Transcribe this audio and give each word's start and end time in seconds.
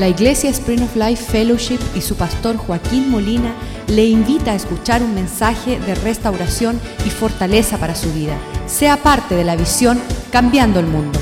La 0.00 0.08
Iglesia 0.08 0.48
Spring 0.48 0.80
of 0.80 0.96
Life 0.96 1.30
Fellowship 1.30 1.78
y 1.94 2.00
su 2.00 2.16
pastor 2.16 2.56
Joaquín 2.56 3.10
Molina 3.10 3.54
le 3.86 4.06
invita 4.06 4.52
a 4.52 4.54
escuchar 4.54 5.02
un 5.02 5.14
mensaje 5.14 5.78
de 5.78 5.94
restauración 5.94 6.80
y 7.04 7.10
fortaleza 7.10 7.76
para 7.76 7.94
su 7.94 8.10
vida. 8.14 8.34
Sea 8.66 8.96
parte 8.96 9.34
de 9.34 9.44
la 9.44 9.56
visión 9.56 10.00
Cambiando 10.32 10.80
el 10.80 10.86
Mundo. 10.86 11.20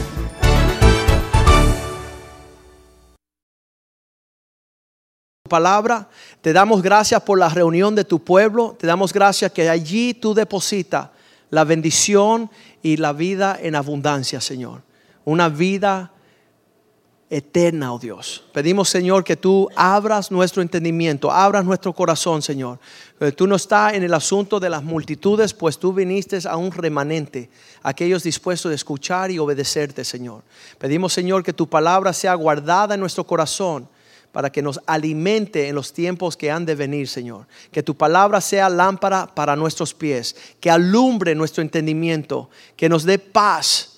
palabra. 5.49 6.09
Te 6.41 6.53
damos 6.53 6.81
gracias 6.81 7.21
por 7.23 7.37
la 7.37 7.49
reunión 7.49 7.97
de 7.97 8.05
tu 8.05 8.23
pueblo. 8.23 8.77
Te 8.79 8.87
damos 8.87 9.13
gracias 9.13 9.51
que 9.51 9.69
allí 9.69 10.15
tú 10.15 10.35
depositas 10.35 11.09
la 11.51 11.65
bendición 11.65 12.49
y 12.81 12.97
la 12.99 13.13
vida 13.13 13.59
en 13.61 13.75
abundancia, 13.75 14.41
Señor. 14.41 14.83
Una 15.25 15.49
vida 15.49 16.13
eterna, 17.31 17.93
oh 17.93 17.99
Dios. 17.99 18.45
Pedimos, 18.53 18.89
Señor, 18.89 19.23
que 19.23 19.37
tú 19.37 19.69
abras 19.77 20.31
nuestro 20.31 20.63
entendimiento, 20.63 21.31
abras 21.31 21.65
nuestro 21.65 21.93
corazón, 21.93 22.41
Señor. 22.41 22.79
Eh, 23.21 23.33
tú 23.33 23.47
no 23.47 23.57
estás 23.57 23.95
en 23.95 24.03
el 24.03 24.15
asunto 24.15 24.59
de 24.59 24.71
las 24.71 24.83
multitudes, 24.83 25.53
pues 25.53 25.79
tú 25.79 25.93
viniste 25.93 26.39
a 26.49 26.57
un 26.57 26.73
remanente, 26.73 27.51
aquellos 27.83 28.23
dispuestos 28.23 28.73
a 28.73 28.75
escuchar 28.75 29.31
y 29.31 29.39
obedecerte, 29.39 30.05
Señor. 30.05 30.43
Pedimos, 30.79 31.13
Señor, 31.13 31.43
que 31.43 31.53
tu 31.53 31.69
palabra 31.69 32.13
sea 32.13 32.35
guardada 32.35 32.95
en 32.95 33.01
nuestro 33.01 33.25
corazón 33.25 33.89
para 34.33 34.51
que 34.51 34.63
nos 34.63 34.81
alimente 34.87 35.69
en 35.69 35.75
los 35.75 35.93
tiempos 35.93 36.37
que 36.37 36.51
han 36.51 36.65
de 36.65 36.75
venir, 36.75 37.09
Señor. 37.09 37.47
Que 37.71 37.83
tu 37.83 37.95
palabra 37.95 38.41
sea 38.41 38.69
lámpara 38.69 39.27
para 39.35 39.57
nuestros 39.57 39.93
pies, 39.93 40.37
que 40.61 40.71
alumbre 40.71 41.35
nuestro 41.35 41.63
entendimiento, 41.63 42.49
que 42.77 42.89
nos 42.89 43.05
dé 43.05 43.19
paz 43.19 43.98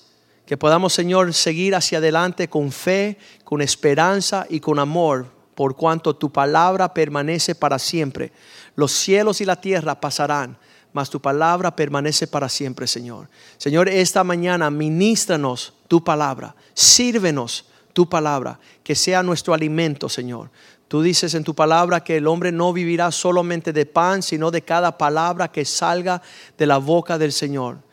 que 0.51 0.57
podamos, 0.57 0.91
Señor, 0.91 1.33
seguir 1.33 1.75
hacia 1.75 1.99
adelante 1.99 2.49
con 2.49 2.73
fe, 2.73 3.17
con 3.45 3.61
esperanza 3.61 4.45
y 4.49 4.59
con 4.59 4.79
amor, 4.79 5.27
por 5.55 5.77
cuanto 5.77 6.13
tu 6.13 6.29
palabra 6.29 6.93
permanece 6.93 7.55
para 7.55 7.79
siempre. 7.79 8.33
Los 8.75 8.91
cielos 8.91 9.39
y 9.39 9.45
la 9.45 9.61
tierra 9.61 10.01
pasarán, 10.01 10.57
mas 10.91 11.09
tu 11.09 11.21
palabra 11.21 11.73
permanece 11.73 12.27
para 12.27 12.49
siempre, 12.49 12.85
Señor. 12.85 13.29
Señor, 13.57 13.87
esta 13.87 14.25
mañana 14.25 14.69
ministranos 14.69 15.73
tu 15.87 16.03
palabra, 16.03 16.53
sírvenos 16.73 17.67
tu 17.93 18.09
palabra, 18.09 18.59
que 18.83 18.93
sea 18.93 19.23
nuestro 19.23 19.53
alimento, 19.53 20.09
Señor. 20.09 20.49
Tú 20.89 21.01
dices 21.01 21.33
en 21.33 21.45
tu 21.45 21.55
palabra 21.55 22.03
que 22.03 22.17
el 22.17 22.27
hombre 22.27 22.51
no 22.51 22.73
vivirá 22.73 23.09
solamente 23.11 23.71
de 23.71 23.85
pan, 23.85 24.21
sino 24.21 24.51
de 24.51 24.63
cada 24.63 24.97
palabra 24.97 25.49
que 25.49 25.63
salga 25.63 26.21
de 26.57 26.65
la 26.65 26.77
boca 26.77 27.17
del 27.17 27.31
Señor. 27.31 27.89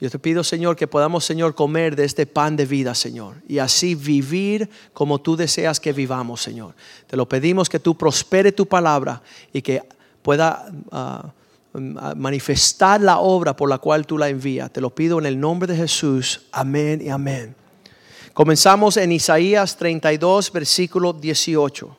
Yo 0.00 0.10
te 0.10 0.18
pido, 0.18 0.42
Señor, 0.42 0.76
que 0.76 0.88
podamos, 0.88 1.24
Señor, 1.24 1.54
comer 1.54 1.94
de 1.94 2.04
este 2.04 2.26
pan 2.26 2.56
de 2.56 2.66
vida, 2.66 2.94
Señor, 2.94 3.36
y 3.48 3.58
así 3.58 3.94
vivir 3.94 4.68
como 4.92 5.20
tú 5.20 5.36
deseas 5.36 5.78
que 5.78 5.92
vivamos, 5.92 6.42
Señor. 6.42 6.74
Te 7.06 7.16
lo 7.16 7.28
pedimos 7.28 7.68
que 7.68 7.78
tú 7.78 7.96
prospere 7.96 8.50
tu 8.50 8.66
palabra 8.66 9.22
y 9.52 9.62
que 9.62 9.82
pueda 10.20 10.66
ah, 10.90 11.32
ah, 11.74 12.14
manifestar 12.16 13.00
la 13.00 13.18
obra 13.20 13.54
por 13.54 13.68
la 13.68 13.78
cual 13.78 14.04
tú 14.04 14.18
la 14.18 14.28
envías. 14.28 14.72
Te 14.72 14.80
lo 14.80 14.90
pido 14.90 15.18
en 15.20 15.26
el 15.26 15.38
nombre 15.38 15.72
de 15.72 15.78
Jesús. 15.78 16.42
Amén 16.50 17.00
y 17.00 17.08
amén. 17.08 17.54
Comenzamos 18.32 18.96
en 18.96 19.12
Isaías 19.12 19.76
32, 19.76 20.50
versículo 20.50 21.12
18. 21.12 21.96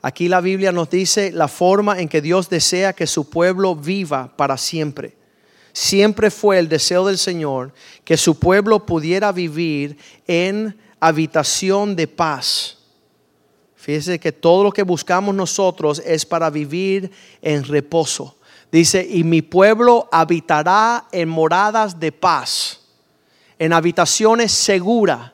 Aquí 0.00 0.28
la 0.28 0.40
Biblia 0.40 0.72
nos 0.72 0.88
dice 0.88 1.30
la 1.30 1.46
forma 1.46 2.00
en 2.00 2.08
que 2.08 2.22
Dios 2.22 2.48
desea 2.48 2.94
que 2.94 3.06
su 3.06 3.28
pueblo 3.28 3.76
viva 3.76 4.34
para 4.34 4.56
siempre 4.56 5.21
siempre 5.72 6.30
fue 6.30 6.58
el 6.58 6.68
deseo 6.68 7.06
del 7.06 7.18
Señor 7.18 7.72
que 8.04 8.16
su 8.16 8.38
pueblo 8.38 8.84
pudiera 8.84 9.32
vivir 9.32 9.96
en 10.26 10.78
habitación 11.00 11.96
de 11.96 12.06
paz. 12.06 12.78
Fíjese 13.76 14.20
que 14.20 14.30
todo 14.30 14.62
lo 14.62 14.72
que 14.72 14.84
buscamos 14.84 15.34
nosotros 15.34 16.00
es 16.04 16.24
para 16.24 16.50
vivir 16.50 17.10
en 17.40 17.64
reposo. 17.64 18.36
Dice, 18.70 19.06
y 19.08 19.24
mi 19.24 19.42
pueblo 19.42 20.08
habitará 20.12 21.06
en 21.10 21.28
moradas 21.28 21.98
de 21.98 22.12
paz, 22.12 22.80
en 23.58 23.72
habitaciones 23.72 24.52
seguras 24.52 25.32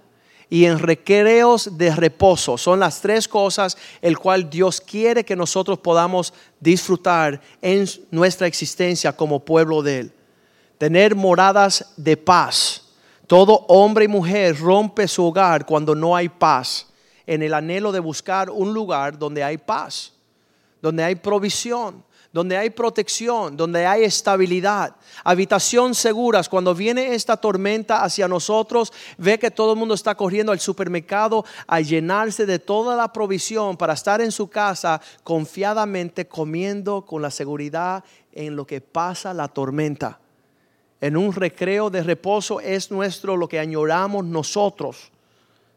y 0.51 0.65
en 0.65 0.79
recreos 0.79 1.77
de 1.77 1.95
reposo. 1.95 2.57
Son 2.57 2.81
las 2.81 3.01
tres 3.03 3.29
cosas 3.29 3.77
el 4.01 4.19
cual 4.19 4.49
Dios 4.49 4.81
quiere 4.81 5.25
que 5.25 5.37
nosotros 5.37 5.79
podamos 5.79 6.33
disfrutar 6.59 7.41
en 7.61 7.87
nuestra 8.11 8.47
existencia 8.47 9.15
como 9.15 9.45
pueblo 9.45 9.83
de 9.83 10.01
Él 10.01 10.13
tener 10.79 11.15
moradas 11.15 11.93
de 11.97 12.17
paz. 12.17 12.85
Todo 13.27 13.67
hombre 13.69 14.07
y 14.07 14.09
mujer 14.09 14.59
rompe 14.59 15.07
su 15.07 15.25
hogar 15.25 15.67
cuando 15.67 15.95
no 15.95 16.17
hay 16.17 16.31
paz, 16.31 16.87
en 17.27 17.43
el 17.43 17.53
anhelo 17.53 17.93
de 17.93 18.01
buscar 18.01 18.49
un 18.49 18.73
lugar 18.73 19.19
donde 19.19 19.45
hay 19.45 19.59
paz, 19.59 20.15
donde 20.81 21.05
hay 21.05 21.17
provisión, 21.17 22.03
donde 22.33 22.57
hay 22.57 22.71
protección, 22.71 23.55
donde 23.57 23.85
hay 23.87 24.05
estabilidad, 24.05 24.97
habitación 25.25 25.95
seguras. 25.95 26.49
Cuando 26.49 26.75
viene 26.75 27.15
esta 27.15 27.37
tormenta 27.37 28.03
hacia 28.03 28.29
nosotros, 28.29 28.93
ve 29.19 29.39
que 29.39 29.51
todo 29.51 29.73
el 29.73 29.79
mundo 29.79 29.95
está 29.95 30.15
corriendo 30.15 30.53
al 30.53 30.61
supermercado 30.61 31.45
a 31.67 31.81
llenarse 31.81 32.47
de 32.47 32.59
toda 32.59 32.97
la 32.97 33.13
provisión 33.13 33.77
para 33.77 33.95
estar 33.95 34.21
en 34.21 34.33
su 34.33 34.49
casa 34.49 35.01
confiadamente 35.23 36.29
comiendo 36.29 37.05
con 37.05 37.21
la 37.21 37.31
seguridad 37.31 38.05
en 38.33 38.57
lo 38.57 38.67
que 38.67 38.81
pasa 38.81 39.35
la 39.35 39.49
tormenta 39.49 40.21
en 41.01 41.17
un 41.17 41.33
recreo 41.33 41.91
de 41.91 42.03
reposo 42.03 42.61
es 42.61 42.91
nuestro 42.91 43.37
lo 43.37 43.49
que 43.49 43.59
añoramos 43.59 44.25
nosotros. 44.25 45.11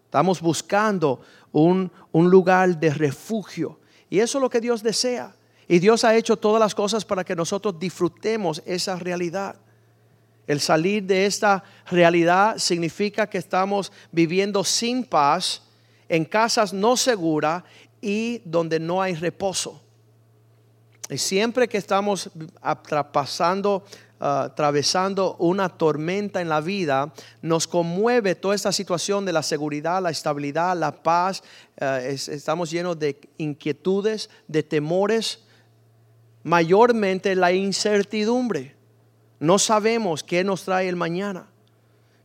Estamos 0.06 0.42
buscando 0.42 1.22
un, 1.52 1.92
lugar 2.14 2.78
de 2.80 2.90
refugio. 2.94 3.80
Y 4.10 4.20
eso 4.20 4.38
es 4.38 4.42
lo 4.42 4.50
que 4.50 4.60
Dios 4.60 4.84
desea. 4.84 5.34
Y 5.68 5.80
Dios 5.80 6.04
ha 6.04 6.16
hecho 6.16 6.36
todas 6.36 6.60
las 6.60 6.76
cosas 6.76 7.06
para 7.06 7.24
que 7.24 7.36
nosotros 7.36 7.80
disfrutemos 7.80 8.62
esa 8.66 8.98
realidad. 8.98 9.56
El 10.48 10.60
salir 10.60 11.04
de 11.04 11.26
esta 11.26 11.64
realidad 11.90 12.58
significa 12.58 13.30
que 13.30 13.38
estamos 13.38 13.92
viviendo 14.12 14.64
sin 14.64 15.06
paz, 15.06 15.62
en 16.10 16.26
casas 16.26 16.74
no 16.74 16.98
seguras 16.98 17.64
y 18.02 18.42
donde 18.44 18.80
no 18.80 19.02
hay 19.02 19.16
reposo. 19.16 19.82
Y 21.10 21.18
siempre 21.18 21.70
que 21.70 21.78
estamos 21.78 22.30
pasando 23.14 23.86
atravesando 24.22 25.36
una 25.40 25.68
tormenta 25.68 26.42
en 26.42 26.50
la 26.50 26.62
vida, 26.62 27.12
nos 27.42 27.68
conmueve 27.68 28.36
toda 28.36 28.54
esta 28.54 28.72
situación 28.72 29.26
de 29.26 29.34
la 29.34 29.42
seguridad, 29.42 30.00
la 30.00 30.12
estabilidad, 30.12 30.78
la 30.78 30.92
paz. 30.92 31.42
Eh, 31.78 32.16
estamos 32.16 32.70
llenos 32.70 33.00
de 33.00 33.20
inquietudes, 33.40 34.30
de 34.48 34.62
temores, 34.62 35.40
mayormente 36.44 37.36
la 37.36 37.52
incertidumbre. 37.52 38.76
No 39.40 39.58
sabemos 39.58 40.24
qué 40.24 40.44
nos 40.44 40.66
trae 40.66 40.88
el 40.88 40.96
mañana, 40.96 41.48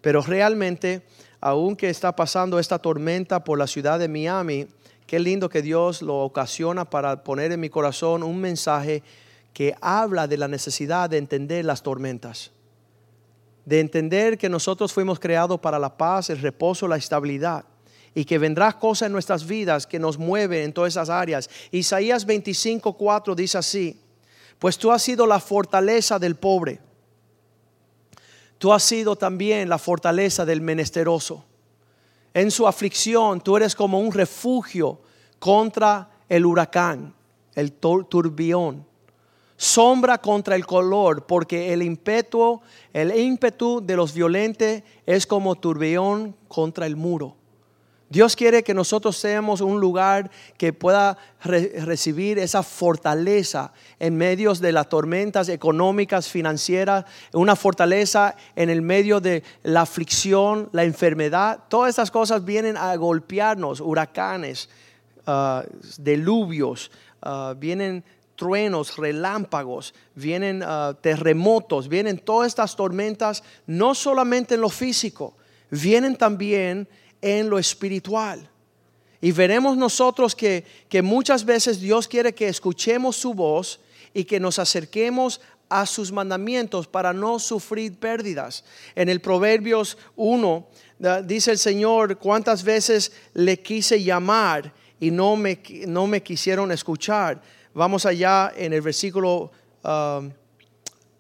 pero 0.03 0.21
realmente, 0.21 1.01
aunque 1.41 1.89
está 1.89 2.15
pasando 2.15 2.59
esta 2.59 2.79
tormenta 2.79 3.43
por 3.43 3.59
la 3.59 3.67
ciudad 3.67 3.99
de 3.99 4.09
Miami, 4.09 4.69
qué 5.07 5.19
lindo 5.19 5.49
que 5.49 5.63
Dios 5.63 6.03
lo 6.03 6.19
ocasiona 6.19 6.85
para 6.85 7.25
poner 7.25 7.53
en 7.53 7.61
mi 7.61 7.71
corazón 7.71 8.23
un 8.23 8.39
mensaje 8.39 9.03
que 9.57 9.75
habla 9.81 10.29
de 10.29 10.37
la 10.37 10.49
necesidad 10.49 11.09
de 11.09 11.17
entender 11.17 11.65
las 11.65 11.83
tormentas, 11.83 12.51
de 13.65 13.81
entender 13.81 14.37
que 14.37 14.51
nosotros 14.51 14.93
fuimos 14.93 15.19
creados 15.19 15.59
para 15.61 15.79
la 15.79 15.97
paz, 15.97 16.29
el 16.29 16.43
reposo, 16.43 16.87
la 16.87 16.99
estabilidad 16.99 17.65
y 18.15 18.27
que 18.27 18.37
vendrá 18.37 18.79
cosas 18.79 19.07
en 19.07 19.13
nuestras 19.13 19.47
vidas 19.47 19.87
que 19.87 19.99
nos 19.99 20.19
mueven 20.19 20.63
en 20.63 20.75
todas 20.75 20.93
esas 20.93 21.09
áreas. 21.09 21.49
Isaías 21.71 22.27
25:4 22.27 23.35
dice 23.35 23.57
así: 23.57 23.99
Pues 24.59 24.77
tú 24.77 24.93
has 24.93 25.01
sido 25.01 25.27
la 25.27 25.41
fortaleza 25.41 26.19
del 26.19 26.37
pobre. 26.37 26.79
Tú 28.59 28.75
has 28.75 28.83
sido 28.83 29.17
también 29.17 29.71
la 29.71 29.79
fortaleza 29.79 30.45
del 30.45 30.61
menesteroso. 30.61 31.47
En 32.35 32.51
su 32.51 32.69
aflicción 32.69 33.41
tú 33.41 33.57
eres 33.57 33.75
como 33.75 34.01
un 34.01 34.13
refugio 34.13 35.01
contra 35.39 36.11
el 36.29 36.45
huracán, 36.45 37.15
el 37.55 37.73
turbión 37.73 38.85
sombra 39.57 40.19
contra 40.19 40.57
el 40.57 40.67
color, 40.67 41.27
porque 41.27 41.73
el 41.73 41.83
ímpetu, 41.83 42.61
el 42.93 43.17
ímpetu 43.17 43.81
de 43.85 43.97
los 43.97 44.13
violentos 44.13 44.83
es 45.07 45.27
como 45.27 45.55
turbión 45.55 46.35
contra 46.49 46.87
el 46.87 46.97
muro. 46.97 47.37
Dios 48.09 48.37
quiere 48.37 48.63
que 48.63 48.73
nosotros 48.73 49.17
seamos 49.17 49.61
un 49.61 49.81
lugar 49.81 50.31
que 50.57 50.73
pueda 50.73 51.19
recibir 51.41 52.39
esa 52.39 52.63
fortaleza 52.63 53.73
en 53.99 54.17
medio 54.17 54.55
de 54.55 54.71
las 54.71 54.89
tormentas 54.89 55.49
económicas, 55.49 56.29
financieras, 56.29 57.05
una 57.33 57.57
fortaleza 57.57 58.37
en 58.55 58.71
el 58.71 58.81
medio 58.81 59.21
de 59.21 59.43
la 59.65 59.81
aflicción, 59.81 60.69
la 60.71 60.85
enfermedad. 60.85 61.65
Todas 61.69 61.91
esas 61.91 62.13
cosas 62.13 62.45
vienen 62.45 62.77
a 62.77 62.95
golpearnos, 62.95 63.81
huracanes, 63.81 64.69
uh, 65.27 65.63
deluvios, 65.99 66.93
uh, 67.25 67.57
vienen 67.57 68.05
truenos, 68.37 68.97
relámpagos, 68.97 69.95
vienen 70.15 70.63
ah, 70.63 70.97
terremotos, 71.01 71.89
vienen 71.89 72.19
todas 72.19 72.49
estas 72.49 72.77
tormentas, 72.77 73.43
no 73.67 73.95
solamente 73.95 74.55
en 74.55 74.61
lo 74.61 74.69
físico, 74.69 75.35
vienen 75.71 76.17
también 76.17 76.89
en 77.21 77.51
lo 77.51 77.59
espiritual. 77.59 78.49
Y 79.21 79.33
veremos 79.33 79.77
nosotros 79.77 80.37
que, 80.37 80.65
que 80.89 81.03
muchas 81.03 81.45
veces 81.45 81.81
Dios 81.81 82.07
quiere 82.07 82.35
que 82.35 82.49
escuchemos 82.49 83.17
su 83.17 83.35
voz 83.35 83.81
y 84.13 84.25
que 84.25 84.39
nos 84.39 84.59
acerquemos 84.59 85.41
a 85.69 85.87
sus 85.87 86.13
mandamientos 86.13 86.87
para 86.87 87.13
no 87.13 87.39
sufrir 87.39 87.99
pérdidas. 87.99 88.65
En 88.95 89.09
el 89.09 89.21
Proverbios 89.21 89.99
1 90.17 90.69
dice 91.25 91.53
el 91.53 91.59
Señor, 91.59 92.19
cuántas 92.19 92.63
veces 92.63 93.13
le 93.35 93.61
quise 93.61 94.03
llamar 94.03 94.73
y 95.01 95.11
no 95.11 95.37
me, 95.37 95.61
no 95.87 96.07
me 96.07 96.23
quisieron 96.23 96.73
escuchar. 96.73 97.43
Vamos 97.77 98.07
allá 98.07 98.55
en 98.57 98.73
el 98.73 98.81
versículo 98.81 99.51
um, 99.85 100.31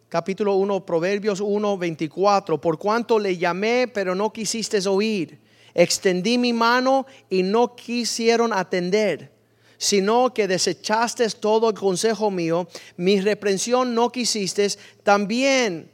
capítulo 0.08 0.55
1, 0.55 0.87
Proverbios 0.87 1.38
1, 1.41 1.76
24. 1.76 2.58
Por 2.58 2.79
cuanto 2.79 3.19
le 3.19 3.37
llamé, 3.37 3.87
pero 3.88 4.14
no 4.14 4.32
quisiste 4.32 4.79
oír. 4.88 5.38
Extendí 5.75 6.38
mi 6.38 6.55
mano 6.55 7.05
y 7.29 7.43
no 7.43 7.76
quisieron 7.76 8.55
atender 8.55 9.37
sino 9.76 10.32
que 10.32 10.49
desechaste 10.49 11.29
todo 11.29 11.69
el 11.69 11.75
consejo 11.75 12.31
mío, 12.31 12.67
mi 12.97 13.20
reprensión 13.20 13.94
no 13.94 14.11
quisiste, 14.11 14.67
también 15.02 15.91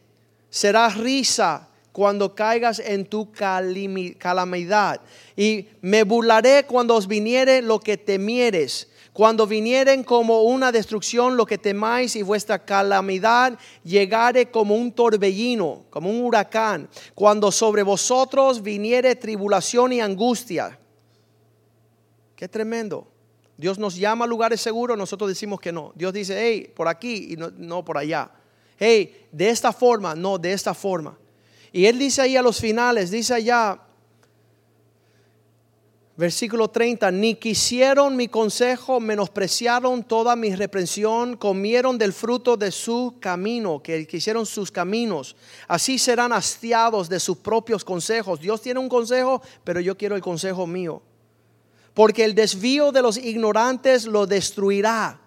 será 0.50 0.88
risa 0.88 1.69
cuando 1.91 2.32
caigas 2.37 2.79
en 2.79 3.06
tu 3.06 3.32
calamidad. 3.32 5.00
Y 5.37 5.67
me 5.81 6.05
burlaré 6.05 6.65
cuando 6.65 6.94
os 6.94 7.08
viniere 7.08 7.61
lo 7.61 7.81
que 7.81 7.97
temieres. 7.97 8.92
Cuando 9.12 9.47
vinieren 9.47 10.05
como 10.05 10.43
una 10.43 10.73
destrucción 10.73 11.37
lo 11.37 11.44
que 11.44 11.59
temáis 11.59 12.17
y 12.17 12.23
vuestra 12.23 12.64
calamidad 12.64 13.59
llegare 13.85 14.50
como 14.50 14.75
un 14.75 14.91
torbellino, 14.91 15.85
como 15.91 16.09
un 16.09 16.25
huracán. 16.25 16.88
Cuando 17.14 17.53
sobre 17.53 17.82
vosotros 17.82 18.62
viniere 18.62 19.14
tribulación 19.14 19.93
y 19.93 20.00
angustia. 20.00 20.79
Qué 22.35 22.49
tremendo. 22.49 23.06
Dios 23.59 23.79
nos 23.79 23.97
llama 23.97 24.25
a 24.25 24.29
lugares 24.29 24.62
seguros, 24.62 24.97
nosotros 24.97 25.29
decimos 25.29 25.61
que 25.61 25.73
no. 25.73 25.93
Dios 25.94 26.12
dice, 26.15 26.35
hey, 26.37 26.73
por 26.75 26.88
aquí 26.88 27.35
y 27.35 27.37
no, 27.37 27.85
por 27.85 27.99
allá. 27.99 28.31
Hey, 28.79 29.29
de 29.31 29.50
esta 29.50 29.75
forma, 29.75 30.15
no, 30.15 30.38
de 30.38 30.55
esta 30.55 30.73
forma. 30.73 31.19
Y 31.70 31.85
Él 31.85 31.99
dice 31.99 32.23
ahí 32.23 32.37
a 32.37 32.43
los 32.43 32.58
finales, 32.58 33.11
dice 33.11 33.35
allá, 33.35 33.79
versículo 36.17 36.69
30, 36.69 37.11
ni 37.11 37.35
quisieron 37.35 38.17
mi 38.17 38.29
consejo, 38.29 39.00
menospreciaron 39.00 40.05
toda 40.05 40.37
mi 40.37 40.55
reprensión, 40.55 41.37
comieron 41.37 41.99
del 41.99 42.12
fruto 42.12 42.56
de 42.56 42.70
su 42.70 43.17
camino, 43.20 43.82
que 43.82 44.06
quisieron 44.06 44.47
sus 44.47 44.70
caminos. 44.70 45.37
Así 45.69 45.99
serán 45.99 46.32
hastiados 46.32 47.09
de 47.09 47.20
sus 47.20 47.38
propios 47.38 47.85
consejos. 47.85 48.41
Dios 48.41 48.61
tiene 48.61 48.81
un 48.81 48.88
consejo, 48.88 49.43
pero 49.64 49.81
yo 49.81 49.97
quiero 49.97 50.17
el 50.17 50.23
consejo 50.23 50.67
mío 50.67 51.03
porque 51.94 52.25
el 52.25 52.35
desvío 52.35 52.93
de 52.93 53.03
los 53.03 53.17
ignorantes 53.17 54.06
lo 54.06 54.26
destruirá 54.26 55.20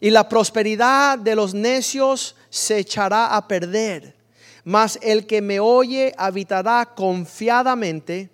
y 0.00 0.10
la 0.10 0.28
prosperidad 0.28 1.18
de 1.18 1.34
los 1.34 1.54
necios 1.54 2.36
se 2.50 2.78
echará 2.78 3.34
a 3.34 3.48
perder. 3.48 4.14
Mas 4.64 4.98
el 5.02 5.26
que 5.26 5.40
me 5.40 5.60
oye 5.60 6.14
habitará 6.16 6.92
confiadamente, 6.94 8.30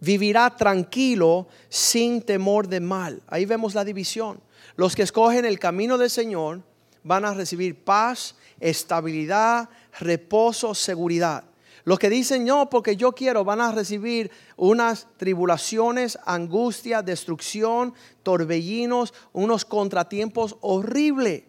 vivirá 0.00 0.56
tranquilo 0.56 1.48
sin 1.68 2.22
temor 2.22 2.68
de 2.68 2.80
mal. 2.80 3.22
Ahí 3.26 3.44
vemos 3.44 3.74
la 3.74 3.84
división. 3.84 4.40
Los 4.76 4.94
que 4.94 5.02
escogen 5.02 5.44
el 5.44 5.58
camino 5.58 5.98
del 5.98 6.10
Señor 6.10 6.62
van 7.02 7.24
a 7.24 7.34
recibir 7.34 7.84
paz, 7.84 8.36
estabilidad, 8.60 9.68
reposo, 9.98 10.74
seguridad. 10.74 11.44
Los 11.84 11.98
que 11.98 12.10
dicen 12.10 12.44
no, 12.44 12.68
porque 12.68 12.96
yo 12.96 13.12
quiero, 13.12 13.44
van 13.44 13.62
a 13.62 13.72
recibir 13.72 14.30
unas 14.56 15.06
tribulaciones, 15.16 16.18
angustia, 16.26 17.00
destrucción, 17.00 17.94
torbellinos, 18.22 19.14
unos 19.32 19.64
contratiempos 19.64 20.56
horrible, 20.60 21.46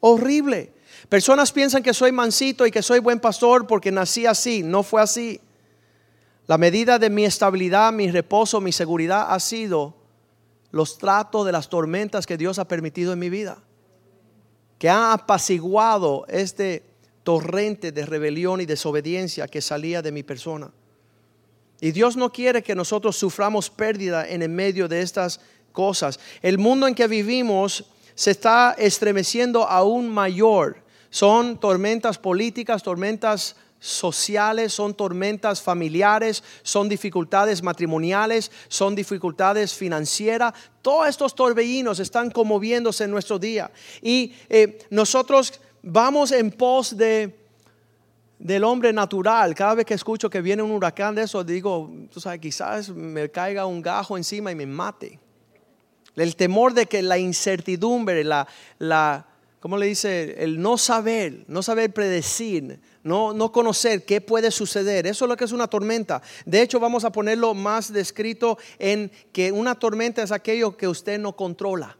horrible. 0.00 0.72
Personas 1.08 1.52
piensan 1.52 1.82
que 1.82 1.92
soy 1.92 2.10
mansito 2.10 2.66
y 2.66 2.70
que 2.70 2.82
soy 2.82 3.00
buen 3.00 3.20
pastor 3.20 3.66
porque 3.66 3.92
nací 3.92 4.24
así. 4.24 4.62
No 4.62 4.82
fue 4.82 5.02
así. 5.02 5.40
La 6.46 6.58
medida 6.58 6.98
de 6.98 7.10
mi 7.10 7.24
estabilidad, 7.24 7.92
mi 7.92 8.10
reposo, 8.10 8.60
mi 8.60 8.72
seguridad 8.72 9.32
ha 9.32 9.38
sido 9.38 9.94
los 10.70 10.98
tratos 10.98 11.46
de 11.46 11.52
las 11.52 11.68
tormentas 11.68 12.26
que 12.26 12.36
Dios 12.36 12.58
ha 12.58 12.66
permitido 12.66 13.12
en 13.12 13.18
mi 13.18 13.30
vida, 13.30 13.58
que 14.78 14.88
han 14.88 15.12
apaciguado 15.12 16.24
este 16.28 16.82
torrente 17.22 17.92
de 17.92 18.04
rebelión 18.04 18.60
y 18.60 18.66
desobediencia 18.66 19.46
que 19.46 19.60
salía 19.60 20.02
de 20.02 20.10
mi 20.10 20.22
persona. 20.22 20.72
Y 21.80 21.92
Dios 21.92 22.16
no 22.16 22.32
quiere 22.32 22.62
que 22.62 22.74
nosotros 22.74 23.16
suframos 23.16 23.70
pérdida 23.70 24.28
en 24.28 24.42
el 24.42 24.48
medio 24.48 24.88
de 24.88 25.02
estas 25.02 25.40
cosas. 25.72 26.18
El 26.40 26.58
mundo 26.58 26.86
en 26.86 26.94
que 26.94 27.06
vivimos 27.06 27.84
se 28.14 28.30
está 28.30 28.74
estremeciendo 28.78 29.68
aún 29.68 30.08
mayor. 30.08 30.76
Son 31.10 31.58
tormentas 31.58 32.18
políticas, 32.18 32.82
tormentas 32.82 33.56
sociales, 33.82 34.72
son 34.72 34.94
tormentas 34.94 35.60
familiares, 35.60 36.44
son 36.62 36.88
dificultades 36.88 37.64
matrimoniales, 37.64 38.52
son 38.68 38.94
dificultades 38.94 39.74
financieras. 39.74 40.54
Todos 40.82 41.08
estos 41.08 41.34
torbellinos 41.34 41.98
están 41.98 42.30
conmoviéndose 42.30 43.04
en 43.04 43.10
nuestro 43.10 43.40
día. 43.40 43.72
Y 44.00 44.34
eh, 44.48 44.78
nosotros 44.90 45.60
vamos 45.82 46.30
en 46.30 46.52
pos 46.52 46.96
de 46.96 47.42
del 48.38 48.64
hombre 48.64 48.92
natural. 48.92 49.54
Cada 49.54 49.74
vez 49.74 49.86
que 49.86 49.94
escucho 49.94 50.28
que 50.28 50.40
viene 50.40 50.62
un 50.62 50.72
huracán 50.72 51.14
de 51.14 51.22
eso, 51.22 51.44
digo, 51.44 51.90
tú 52.10 52.20
sabes, 52.20 52.40
quizás 52.40 52.88
me 52.88 53.30
caiga 53.30 53.66
un 53.66 53.80
gajo 53.80 54.16
encima 54.16 54.50
y 54.50 54.56
me 54.56 54.66
mate. 54.66 55.20
El 56.16 56.34
temor 56.34 56.74
de 56.74 56.86
que 56.86 57.02
la 57.02 57.18
incertidumbre, 57.18 58.24
la, 58.24 58.46
la 58.78 59.26
¿cómo 59.60 59.78
le 59.78 59.86
dice? 59.86 60.34
El 60.42 60.60
no 60.60 60.76
saber, 60.76 61.44
no 61.46 61.62
saber 61.62 61.94
predecir, 61.94 62.80
no, 63.02 63.32
no 63.32 63.50
conocer 63.50 64.04
qué 64.04 64.20
puede 64.20 64.50
suceder. 64.50 65.06
Eso 65.06 65.24
es 65.24 65.28
lo 65.28 65.36
que 65.36 65.44
es 65.44 65.52
una 65.52 65.66
tormenta. 65.66 66.22
De 66.46 66.62
hecho, 66.62 66.78
vamos 66.78 67.04
a 67.04 67.10
ponerlo 67.12 67.54
más 67.54 67.92
descrito 67.92 68.58
en 68.78 69.10
que 69.32 69.50
una 69.50 69.74
tormenta 69.74 70.22
es 70.22 70.30
aquello 70.30 70.76
que 70.76 70.88
usted 70.88 71.18
no 71.18 71.34
controla. 71.34 71.96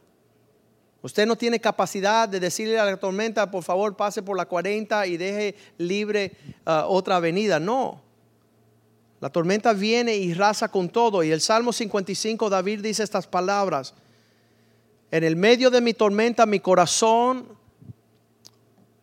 Usted 1.02 1.26
no 1.26 1.34
tiene 1.34 1.60
capacidad 1.60 2.28
de 2.28 2.38
decirle 2.38 2.78
a 2.78 2.84
la 2.84 2.96
tormenta, 2.96 3.50
por 3.50 3.64
favor, 3.64 3.96
pase 3.96 4.22
por 4.22 4.36
la 4.36 4.46
40 4.46 5.08
y 5.08 5.16
deje 5.16 5.56
libre 5.78 6.36
uh, 6.64 6.86
otra 6.86 7.16
avenida. 7.16 7.58
No. 7.58 8.00
La 9.20 9.28
tormenta 9.30 9.72
viene 9.72 10.14
y 10.14 10.32
raza 10.34 10.68
con 10.68 10.88
todo. 10.88 11.24
Y 11.24 11.32
el 11.32 11.40
Salmo 11.40 11.72
55, 11.72 12.48
David 12.48 12.80
dice 12.80 13.02
estas 13.02 13.26
palabras. 13.26 13.94
En 15.10 15.24
el 15.24 15.34
medio 15.34 15.70
de 15.70 15.80
mi 15.80 15.92
tormenta, 15.92 16.46
mi 16.46 16.60
corazón 16.60 17.48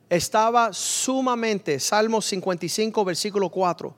estaba 0.10 0.74
sumamente, 0.74 1.80
Salmo 1.80 2.22
55, 2.22 3.06
versículo 3.06 3.50
4. 3.50 3.96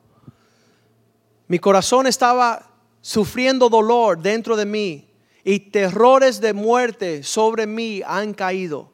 Mi 1.47 1.59
corazón 1.59 2.07
estaba 2.07 2.69
sufriendo 3.01 3.69
dolor 3.69 4.21
dentro 4.21 4.55
de 4.55 4.65
mí 4.65 5.09
y 5.43 5.59
terrores 5.59 6.39
de 6.39 6.53
muerte 6.53 7.23
sobre 7.23 7.65
mí 7.65 8.01
han 8.05 8.33
caído. 8.33 8.91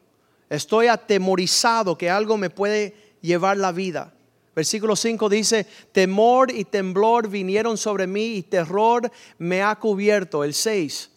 Estoy 0.48 0.86
atemorizado 0.86 1.98
que 1.98 2.08
algo 2.08 2.36
me 2.36 2.50
puede 2.50 2.94
llevar 3.20 3.56
la 3.58 3.72
vida. 3.72 4.14
Versículo 4.54 4.96
5 4.96 5.28
dice, 5.28 5.66
temor 5.92 6.50
y 6.50 6.64
temblor 6.64 7.28
vinieron 7.28 7.76
sobre 7.76 8.06
mí 8.06 8.36
y 8.36 8.42
terror 8.42 9.10
me 9.38 9.62
ha 9.62 9.76
cubierto. 9.76 10.42
El 10.42 10.54
6. 10.54 11.10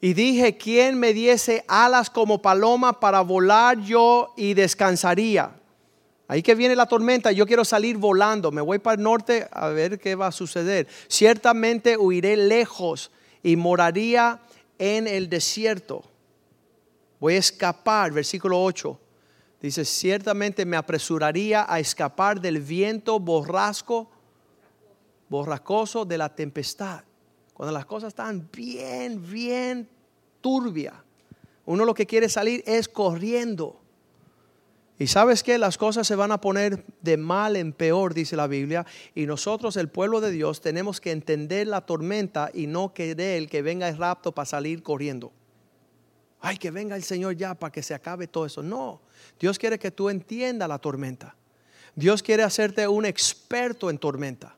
Y 0.00 0.12
dije, 0.12 0.56
¿quién 0.56 0.98
me 0.98 1.12
diese 1.12 1.64
alas 1.68 2.10
como 2.10 2.42
paloma 2.42 3.00
para 3.00 3.22
volar 3.22 3.78
yo 3.80 4.34
y 4.36 4.54
descansaría? 4.54 5.52
Ahí 6.28 6.42
que 6.42 6.54
viene 6.54 6.74
la 6.74 6.86
tormenta, 6.86 7.30
yo 7.32 7.46
quiero 7.46 7.64
salir 7.64 7.96
volando, 7.96 8.50
me 8.50 8.60
voy 8.60 8.78
para 8.78 8.96
el 8.96 9.02
norte 9.02 9.48
a 9.52 9.68
ver 9.68 9.98
qué 9.98 10.14
va 10.16 10.26
a 10.26 10.32
suceder. 10.32 10.88
Ciertamente 11.08 11.96
huiré 11.96 12.36
lejos 12.36 13.12
y 13.42 13.56
moraría 13.56 14.40
en 14.78 15.06
el 15.06 15.28
desierto. 15.28 16.02
Voy 17.20 17.34
a 17.34 17.38
escapar, 17.38 18.12
versículo 18.12 18.62
8. 18.62 18.98
Dice, 19.62 19.84
ciertamente 19.84 20.66
me 20.66 20.76
apresuraría 20.76 21.64
a 21.68 21.78
escapar 21.78 22.40
del 22.40 22.60
viento 22.60 23.18
borrasco, 23.18 24.10
borrascoso 25.28 26.04
de 26.04 26.18
la 26.18 26.34
tempestad. 26.34 27.05
Cuando 27.56 27.72
las 27.72 27.86
cosas 27.86 28.08
están 28.08 28.50
bien, 28.52 29.26
bien 29.26 29.88
turbia. 30.42 31.02
Uno 31.64 31.86
lo 31.86 31.94
que 31.94 32.06
quiere 32.06 32.28
salir 32.28 32.62
es 32.66 32.86
corriendo. 32.86 33.80
Y 34.98 35.06
sabes 35.06 35.42
que 35.42 35.56
las 35.56 35.78
cosas 35.78 36.06
se 36.06 36.16
van 36.16 36.32
a 36.32 36.40
poner 36.40 36.84
de 37.00 37.16
mal 37.16 37.56
en 37.56 37.72
peor, 37.72 38.12
dice 38.12 38.36
la 38.36 38.46
Biblia. 38.46 38.84
Y 39.14 39.24
nosotros, 39.24 39.78
el 39.78 39.88
pueblo 39.88 40.20
de 40.20 40.32
Dios, 40.32 40.60
tenemos 40.60 41.00
que 41.00 41.12
entender 41.12 41.66
la 41.66 41.80
tormenta 41.80 42.50
y 42.52 42.66
no 42.66 42.92
querer 42.92 43.48
que 43.48 43.62
venga 43.62 43.88
el 43.88 43.96
rapto 43.96 44.32
para 44.32 44.44
salir 44.44 44.82
corriendo. 44.82 45.32
Ay, 46.40 46.58
que 46.58 46.70
venga 46.70 46.94
el 46.94 47.04
Señor 47.04 47.36
ya 47.36 47.54
para 47.54 47.72
que 47.72 47.82
se 47.82 47.94
acabe 47.94 48.26
todo 48.26 48.44
eso. 48.44 48.62
No, 48.62 49.00
Dios 49.40 49.58
quiere 49.58 49.78
que 49.78 49.90
tú 49.90 50.10
entiendas 50.10 50.68
la 50.68 50.78
tormenta. 50.78 51.34
Dios 51.94 52.22
quiere 52.22 52.42
hacerte 52.42 52.86
un 52.86 53.06
experto 53.06 53.88
en 53.88 53.96
tormenta. 53.96 54.55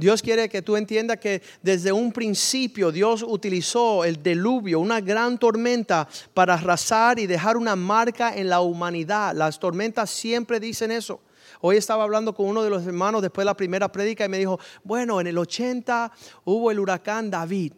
Dios 0.00 0.22
quiere 0.22 0.48
que 0.48 0.62
tú 0.62 0.76
entiendas 0.76 1.18
que 1.18 1.42
desde 1.60 1.92
un 1.92 2.10
principio 2.10 2.90
Dios 2.90 3.22
utilizó 3.22 4.02
el 4.02 4.22
diluvio, 4.22 4.80
una 4.80 5.02
gran 5.02 5.36
tormenta, 5.36 6.08
para 6.32 6.54
arrasar 6.54 7.18
y 7.18 7.26
dejar 7.26 7.58
una 7.58 7.76
marca 7.76 8.34
en 8.34 8.48
la 8.48 8.60
humanidad. 8.60 9.34
Las 9.34 9.60
tormentas 9.60 10.08
siempre 10.08 10.58
dicen 10.58 10.90
eso. 10.90 11.20
Hoy 11.60 11.76
estaba 11.76 12.04
hablando 12.04 12.34
con 12.34 12.46
uno 12.46 12.62
de 12.62 12.70
los 12.70 12.86
hermanos 12.86 13.20
después 13.20 13.42
de 13.42 13.50
la 13.50 13.56
primera 13.56 13.92
prédica 13.92 14.24
y 14.24 14.30
me 14.30 14.38
dijo, 14.38 14.58
bueno, 14.82 15.20
en 15.20 15.26
el 15.26 15.36
80 15.36 16.10
hubo 16.44 16.70
el 16.70 16.80
huracán 16.80 17.30
David. 17.30 17.74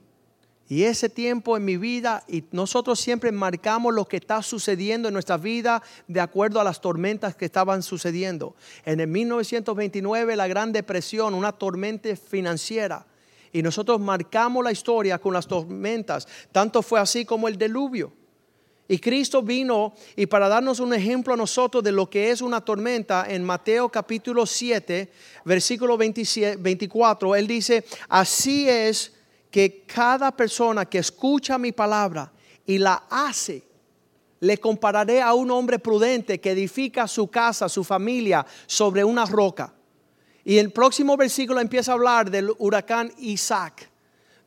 Y 0.68 0.84
ese 0.84 1.08
tiempo 1.08 1.56
en 1.56 1.64
mi 1.64 1.76
vida, 1.76 2.24
y 2.28 2.44
nosotros 2.52 2.98
siempre 2.98 3.30
marcamos 3.30 3.92
lo 3.92 4.06
que 4.06 4.16
está 4.16 4.42
sucediendo 4.42 5.08
en 5.08 5.14
nuestra 5.14 5.36
vida 5.36 5.82
de 6.08 6.20
acuerdo 6.20 6.60
a 6.60 6.64
las 6.64 6.80
tormentas 6.80 7.34
que 7.34 7.44
estaban 7.44 7.82
sucediendo. 7.82 8.54
En 8.84 9.00
el 9.00 9.08
1929, 9.08 10.36
la 10.36 10.46
Gran 10.46 10.72
Depresión, 10.72 11.34
una 11.34 11.52
tormenta 11.52 12.14
financiera. 12.16 13.04
Y 13.52 13.62
nosotros 13.62 14.00
marcamos 14.00 14.64
la 14.64 14.72
historia 14.72 15.18
con 15.18 15.34
las 15.34 15.46
tormentas. 15.46 16.26
Tanto 16.52 16.80
fue 16.80 17.00
así 17.00 17.26
como 17.26 17.48
el 17.48 17.58
diluvio. 17.58 18.12
Y 18.88 18.98
Cristo 18.98 19.42
vino 19.42 19.94
y 20.16 20.26
para 20.26 20.48
darnos 20.48 20.80
un 20.80 20.92
ejemplo 20.92 21.34
a 21.34 21.36
nosotros 21.36 21.84
de 21.84 21.92
lo 21.92 22.10
que 22.10 22.30
es 22.30 22.42
una 22.42 22.60
tormenta, 22.62 23.26
en 23.28 23.44
Mateo 23.44 23.88
capítulo 23.88 24.44
7, 24.44 25.10
versículo 25.44 25.96
24, 25.96 27.36
Él 27.36 27.46
dice, 27.46 27.84
así 28.08 28.68
es 28.68 29.12
que 29.52 29.84
cada 29.86 30.32
persona 30.32 30.86
que 30.86 30.98
escucha 30.98 31.58
mi 31.58 31.72
palabra 31.72 32.32
y 32.64 32.78
la 32.78 33.04
hace, 33.10 33.62
le 34.40 34.56
compararé 34.56 35.20
a 35.20 35.34
un 35.34 35.50
hombre 35.50 35.78
prudente 35.78 36.40
que 36.40 36.52
edifica 36.52 37.06
su 37.06 37.28
casa, 37.28 37.68
su 37.68 37.84
familia 37.84 38.44
sobre 38.66 39.04
una 39.04 39.26
roca. 39.26 39.74
Y 40.42 40.56
el 40.56 40.72
próximo 40.72 41.18
versículo 41.18 41.60
empieza 41.60 41.92
a 41.92 41.94
hablar 41.94 42.30
del 42.30 42.50
huracán 42.58 43.12
Isaac, 43.18 43.90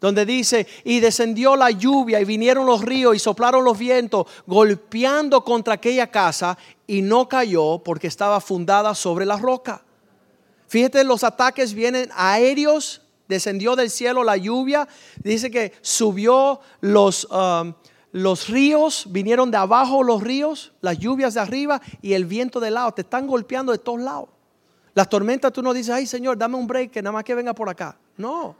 donde 0.02 0.26
dice, 0.26 0.68
y 0.84 1.00
descendió 1.00 1.56
la 1.56 1.70
lluvia 1.70 2.20
y 2.20 2.26
vinieron 2.26 2.66
los 2.66 2.82
ríos 2.82 3.16
y 3.16 3.20
soplaron 3.20 3.64
los 3.64 3.78
vientos, 3.78 4.26
golpeando 4.48 5.44
contra 5.44 5.76
aquella 5.76 6.08
casa 6.08 6.58
y 6.88 7.04
no 7.04 7.30
cayó 7.30 7.78
porque 7.78 8.08
estaba 8.08 8.42
fundada 8.42 8.96
sobre 8.96 9.26
la 9.26 9.38
roca. 9.38 9.84
Fíjate, 10.68 11.04
los 11.04 11.24
ataques 11.24 11.76
vienen 11.76 12.10
aéreos 12.16 13.05
descendió 13.28 13.76
del 13.76 13.90
cielo 13.90 14.24
la 14.24 14.38
lluvia, 14.38 14.88
dice 15.24 15.50
que 15.52 15.74
subió 15.82 16.60
los, 16.82 17.26
um, 17.26 17.74
los 18.12 18.48
ríos, 18.48 19.08
vinieron 19.10 19.52
de 19.52 19.58
abajo 19.58 20.04
los 20.04 20.22
ríos, 20.22 20.74
las 20.82 20.98
lluvias 20.98 21.34
de 21.34 21.40
arriba 21.40 21.82
y 22.02 22.14
el 22.14 22.26
viento 22.26 22.60
de 22.60 22.72
lado, 22.72 22.92
te 22.94 23.02
están 23.02 23.28
golpeando 23.28 23.72
de 23.72 23.78
todos 23.78 24.02
lados. 24.02 24.30
Las 24.94 25.10
tormentas 25.10 25.52
tú 25.52 25.62
no 25.62 25.74
dices, 25.74 25.94
ay 25.94 26.06
Señor, 26.08 26.38
dame 26.38 26.56
un 26.56 26.68
break, 26.68 26.92
que 26.92 27.02
nada 27.02 27.12
más 27.12 27.24
que 27.24 27.36
venga 27.36 27.54
por 27.54 27.70
acá. 27.70 27.98
No, 28.18 28.56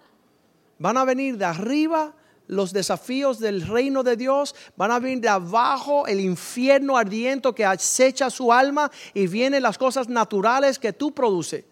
van 0.78 0.98
a 0.98 1.06
venir 1.06 1.38
de 1.38 1.46
arriba 1.46 2.14
los 2.48 2.74
desafíos 2.74 3.40
del 3.40 3.66
reino 3.66 4.04
de 4.04 4.16
Dios, 4.16 4.56
van 4.76 4.92
a 4.92 5.00
venir 5.00 5.22
de 5.22 5.30
abajo 5.30 6.06
el 6.08 6.20
infierno 6.20 6.98
ardiente 6.98 7.54
que 7.54 7.66
acecha 7.66 8.30
su 8.30 8.52
alma 8.52 8.92
y 9.14 9.28
vienen 9.28 9.64
las 9.64 9.78
cosas 9.78 10.10
naturales 10.10 10.78
que 10.78 10.94
tú 10.94 11.14
produces. 11.14 11.66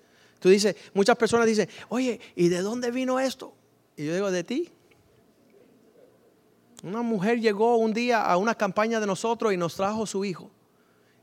Tú 0.43 0.49
dices, 0.49 0.75
muchas 0.93 1.15
personas 1.15 1.47
dicen, 1.47 1.69
oye, 1.87 2.19
¿y 2.35 2.49
de 2.49 2.61
dónde 2.61 2.91
vino 2.91 3.17
esto? 3.17 3.53
Y 3.95 4.05
yo 4.05 4.13
digo, 4.13 4.29
de 4.29 4.43
ti. 4.43 4.69
Una 6.83 7.01
mujer 7.01 7.39
llegó 7.39 7.77
un 7.77 7.93
día 7.93 8.25
a 8.25 8.35
una 8.35 8.53
campaña 8.53 8.99
de 8.99 9.07
nosotros 9.07 9.53
y 9.53 9.57
nos 9.57 9.75
trajo 9.75 10.05
su 10.05 10.25
hijo. 10.25 10.51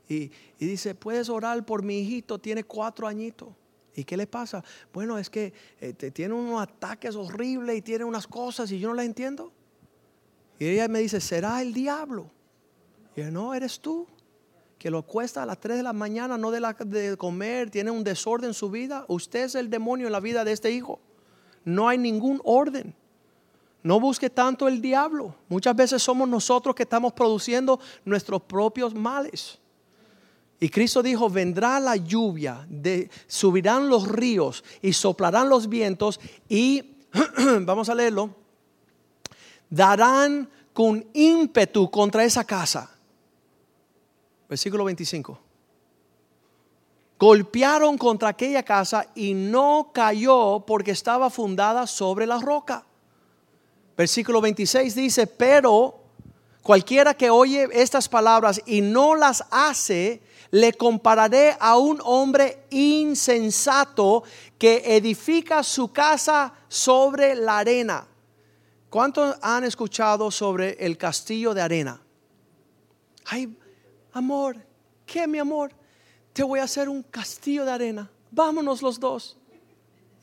Y, 0.09 0.31
dice, 0.57 0.95
puedes 0.95 1.29
orar 1.29 1.63
por 1.63 1.83
mi 1.83 1.99
hijito, 1.99 2.39
tiene 2.39 2.63
cuatro 2.63 3.05
añitos. 3.05 3.49
¿Y 3.93 4.05
qué 4.05 4.17
le 4.17 4.25
pasa? 4.25 4.63
Bueno, 4.91 5.19
es 5.19 5.29
que 5.29 5.53
eh, 5.79 5.93
tiene 5.93 6.33
unos 6.33 6.59
ataques 6.59 7.15
horribles 7.15 7.77
y 7.77 7.83
tiene 7.83 8.05
unas 8.05 8.25
cosas 8.25 8.71
y 8.71 8.79
yo 8.79 8.89
no 8.89 8.95
las 8.95 9.05
entiendo. 9.05 9.53
Y 10.57 10.65
ella 10.65 10.87
me 10.87 10.97
dice, 10.97 11.21
¿será 11.21 11.61
el 11.61 11.75
diablo? 11.75 12.31
Y 13.15 13.21
yo, 13.21 13.29
no, 13.29 13.53
eres 13.53 13.81
tú 13.81 14.07
que 14.81 14.89
lo 14.89 15.03
cuesta 15.03 15.43
a 15.43 15.45
las 15.45 15.59
3 15.59 15.77
de 15.77 15.83
la 15.83 15.93
mañana, 15.93 16.39
no 16.39 16.49
de, 16.49 16.59
la, 16.59 16.73
de 16.73 17.15
comer, 17.15 17.69
tiene 17.69 17.91
un 17.91 18.03
desorden 18.03 18.49
en 18.49 18.53
su 18.55 18.71
vida. 18.71 19.05
Usted 19.07 19.43
es 19.43 19.53
el 19.53 19.69
demonio 19.69 20.07
en 20.07 20.11
la 20.11 20.19
vida 20.19 20.43
de 20.43 20.53
este 20.53 20.71
hijo. 20.71 20.99
No 21.63 21.87
hay 21.87 21.99
ningún 21.99 22.41
orden. 22.43 22.95
No 23.83 23.99
busque 23.99 24.31
tanto 24.31 24.67
el 24.67 24.81
diablo. 24.81 25.35
Muchas 25.49 25.75
veces 25.75 26.01
somos 26.01 26.27
nosotros 26.27 26.73
que 26.73 26.81
estamos 26.81 27.13
produciendo 27.13 27.79
nuestros 28.05 28.41
propios 28.41 28.95
males. 28.95 29.59
Y 30.59 30.67
Cristo 30.69 31.03
dijo, 31.03 31.29
vendrá 31.29 31.79
la 31.79 31.95
lluvia, 31.95 32.65
de, 32.67 33.07
subirán 33.27 33.87
los 33.87 34.07
ríos 34.07 34.63
y 34.81 34.93
soplarán 34.93 35.47
los 35.47 35.69
vientos 35.69 36.19
y, 36.49 36.95
vamos 37.61 37.87
a 37.87 37.93
leerlo, 37.93 38.31
darán 39.69 40.49
con 40.73 41.05
ímpetu 41.13 41.91
contra 41.91 42.23
esa 42.23 42.43
casa 42.43 42.90
Versículo 44.51 44.83
25. 44.83 45.39
Golpearon 47.17 47.97
contra 47.97 48.27
aquella 48.27 48.63
casa 48.63 49.07
y 49.15 49.33
no 49.33 49.91
cayó 49.93 50.65
porque 50.67 50.91
estaba 50.91 51.29
fundada 51.29 51.87
sobre 51.87 52.25
la 52.25 52.37
roca. 52.37 52.83
Versículo 53.95 54.41
26 54.41 54.93
dice, 54.93 55.25
pero 55.25 56.01
cualquiera 56.61 57.13
que 57.13 57.29
oye 57.29 57.69
estas 57.71 58.09
palabras 58.09 58.61
y 58.65 58.81
no 58.81 59.15
las 59.15 59.45
hace, 59.51 60.21
le 60.49 60.73
compararé 60.73 61.55
a 61.57 61.77
un 61.77 62.01
hombre 62.03 62.65
insensato 62.71 64.23
que 64.57 64.97
edifica 64.97 65.63
su 65.63 65.93
casa 65.93 66.53
sobre 66.67 67.35
la 67.35 67.59
arena. 67.59 68.05
¿Cuántos 68.89 69.37
han 69.41 69.63
escuchado 69.63 70.29
sobre 70.29 70.71
el 70.71 70.97
castillo 70.97 71.53
de 71.53 71.61
arena? 71.61 72.01
Hay 73.27 73.60
amor, 74.13 74.57
¿qué 75.05 75.27
mi 75.27 75.39
amor? 75.39 75.71
Te 76.33 76.43
voy 76.43 76.59
a 76.59 76.63
hacer 76.63 76.89
un 76.89 77.03
castillo 77.03 77.65
de 77.65 77.71
arena. 77.71 78.09
Vámonos 78.31 78.81
los 78.81 78.99
dos. 78.99 79.37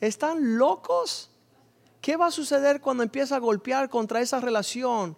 ¿Están 0.01 0.57
locos? 0.57 1.29
¿Qué 2.01 2.15
va 2.15 2.27
a 2.27 2.31
suceder 2.31 2.81
cuando 2.81 3.03
empieza 3.03 3.35
a 3.35 3.39
golpear 3.39 3.89
contra 3.89 4.21
esa 4.21 4.39
relación 4.39 5.17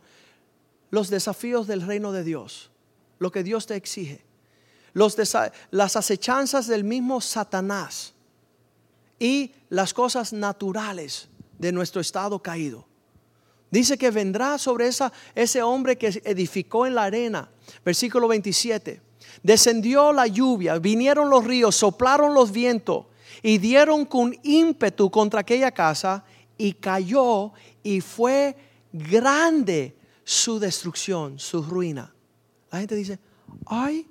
los 0.90 1.10
desafíos 1.10 1.68
del 1.68 1.82
reino 1.82 2.12
de 2.12 2.24
Dios? 2.24 2.72
Lo 3.20 3.32
que 3.32 3.44
Dios 3.44 3.68
te 3.68 3.76
exige. 3.76 4.26
Las 4.94 5.96
acechanzas 5.96 6.68
del 6.68 6.84
mismo 6.84 7.22
Satanás 7.22 8.14
y 9.20 9.54
las 9.70 9.94
cosas 9.94 10.34
naturales 10.34 11.30
de 11.58 11.72
nuestro 11.72 12.02
estado 12.02 12.42
caído. 12.42 12.91
Dice 13.72 13.98
que 13.98 14.12
vendrá 14.12 14.58
sobre 14.58 14.88
esa, 14.88 15.12
ese 15.34 15.64
hombre 15.64 15.98
que 15.98 16.22
edificó 16.26 16.86
en 16.86 16.94
la 16.94 17.06
arena. 17.06 17.50
Versículo 17.86 18.28
27. 18.28 19.02
Descendió 19.42 20.12
la 20.12 20.28
lluvia, 20.28 20.78
vinieron 20.78 21.30
los 21.30 21.46
ríos, 21.46 21.76
soplaron 21.76 22.34
los 22.34 22.52
vientos 22.52 23.06
y 23.42 23.58
dieron 23.58 24.06
con 24.06 24.38
ímpetu 24.44 25.10
contra 25.10 25.40
aquella 25.40 25.72
casa 25.72 26.26
y 26.58 26.74
cayó 26.74 27.54
y 27.82 28.02
fue 28.02 28.56
grande 28.92 29.96
su 30.24 30.60
destrucción, 30.60 31.40
su 31.40 31.64
ruina. 31.64 32.14
La 32.72 32.80
gente 32.80 32.96
dice, 32.96 33.20
ay, 33.66 34.06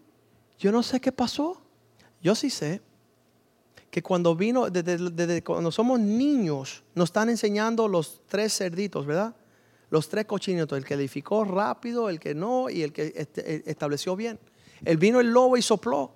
yo 0.59 0.73
no 0.73 0.83
sé 0.83 1.01
qué 1.01 1.13
pasó. 1.13 1.61
Yo 2.23 2.35
sí 2.35 2.51
sé 2.51 2.81
que 3.91 4.03
cuando 4.03 4.35
vino, 4.35 4.71
desde, 4.71 5.43
cuando 5.43 5.71
somos 5.71 5.99
niños, 6.01 6.83
nos 6.95 7.09
están 7.09 7.29
enseñando 7.29 7.89
los 7.89 8.23
tres 8.27 8.57
cerditos, 8.57 9.05
¿verdad? 9.05 9.35
Los 9.91 10.09
tres 10.09 10.25
cochinitos, 10.25 10.79
el 10.79 10.85
que 10.85 10.95
edificó 10.95 11.45
rápido, 11.45 12.09
el 12.09 12.21
que 12.21 12.35
no 12.35 12.71
y 12.71 12.83
el 12.83 12.93
que 12.93 13.13
e, 13.15 13.63
estableció 13.67 14.17
bien. 14.17 14.39
El 14.85 14.97
vino 14.97 15.21
el 15.21 15.31
lobo 15.31 15.57
y 15.57 15.63
sopló. 15.63 16.13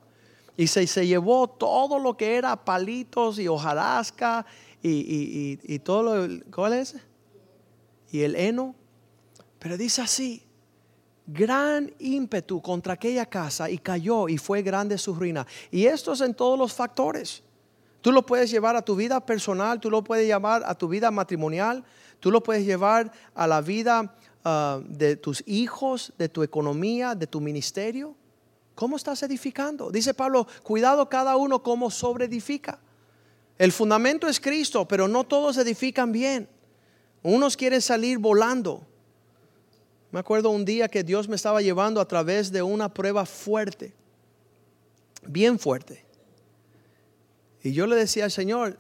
Y 0.57 0.69
se, 0.69 0.87
se 0.87 1.07
llevó 1.07 1.49
todo 1.49 1.99
lo 1.99 2.17
que 2.17 2.37
era 2.37 2.65
palitos 2.65 3.39
y 3.41 3.49
hojarasca 3.49 4.47
y, 4.81 5.59
y, 5.63 5.79
todo 5.81 6.03
lo. 6.27 6.41
¿Cuál 6.53 6.75
es? 6.75 6.97
Y 8.13 8.21
el 8.21 8.37
heno. 8.37 8.77
Pero 9.59 9.77
dice 9.77 10.03
así: 10.03 10.45
gran 11.27 11.93
ímpetu 11.99 12.63
contra 12.63 12.95
aquella 12.95 13.27
casa 13.27 13.69
y 13.69 13.79
cayó 13.79 14.29
y 14.29 14.39
fue 14.39 14.63
grande 14.63 14.99
su 14.99 15.15
ruina. 15.15 15.47
Y 15.71 15.87
esto 15.87 16.13
es 16.13 16.21
en 16.21 16.35
todos 16.35 16.59
los 16.59 16.73
factores. 16.73 17.43
Tú 18.01 18.13
lo 18.13 18.25
puedes 18.25 18.51
llevar 18.51 18.77
a 18.77 18.83
tu 18.83 18.95
vida 18.95 19.25
personal, 19.25 19.81
tú 19.81 19.91
lo 19.91 20.05
puedes 20.05 20.27
llevar 20.27 20.63
a 20.67 20.75
tu 20.75 20.89
vida 20.89 21.11
matrimonial, 21.11 21.83
Tú 22.25 22.31
lo 22.31 22.43
puedes 22.43 22.65
llevar 22.65 23.13
a 23.35 23.47
la 23.47 23.61
vida 23.61 24.17
ah, 24.47 24.81
de 24.89 25.15
tus 25.17 25.45
hijos, 25.47 26.11
de 26.17 26.31
tu 26.31 26.43
economía, 26.43 27.15
de 27.15 27.27
tu 27.27 27.39
ministerio. 27.39 28.17
¿Cómo 28.75 28.97
estás 28.97 29.23
edificando? 29.25 29.91
Dice 29.91 30.15
Pablo, 30.15 30.47
cuidado 30.63 31.07
cada 31.11 31.37
uno 31.37 31.63
como 31.63 31.91
edifica. 32.21 32.79
El 33.59 33.73
fundamento 33.73 34.27
es 34.27 34.41
Cristo, 34.41 34.89
pero 34.89 35.07
no 35.07 35.25
todos 35.25 35.59
edifican 35.59 36.13
bien. 36.13 36.49
Unos 37.23 37.59
quieren 37.59 37.83
salir 37.83 38.17
volando. 38.17 38.87
Me 40.11 40.19
acuerdo 40.19 40.49
un 40.49 40.65
día 40.65 40.89
que 40.89 41.05
Dios 41.05 41.29
me 41.29 41.37
estaba 41.37 41.61
llevando 41.61 42.01
a 42.01 42.09
través 42.09 42.51
de 42.51 42.63
una 42.63 42.89
prueba 42.89 43.27
fuerte, 43.27 43.93
bien 45.27 45.59
fuerte. 45.59 46.03
Y 47.63 47.73
yo 47.73 47.87
le 47.87 47.97
decía 47.97 48.25
al 48.25 48.31
Señor, 48.31 48.79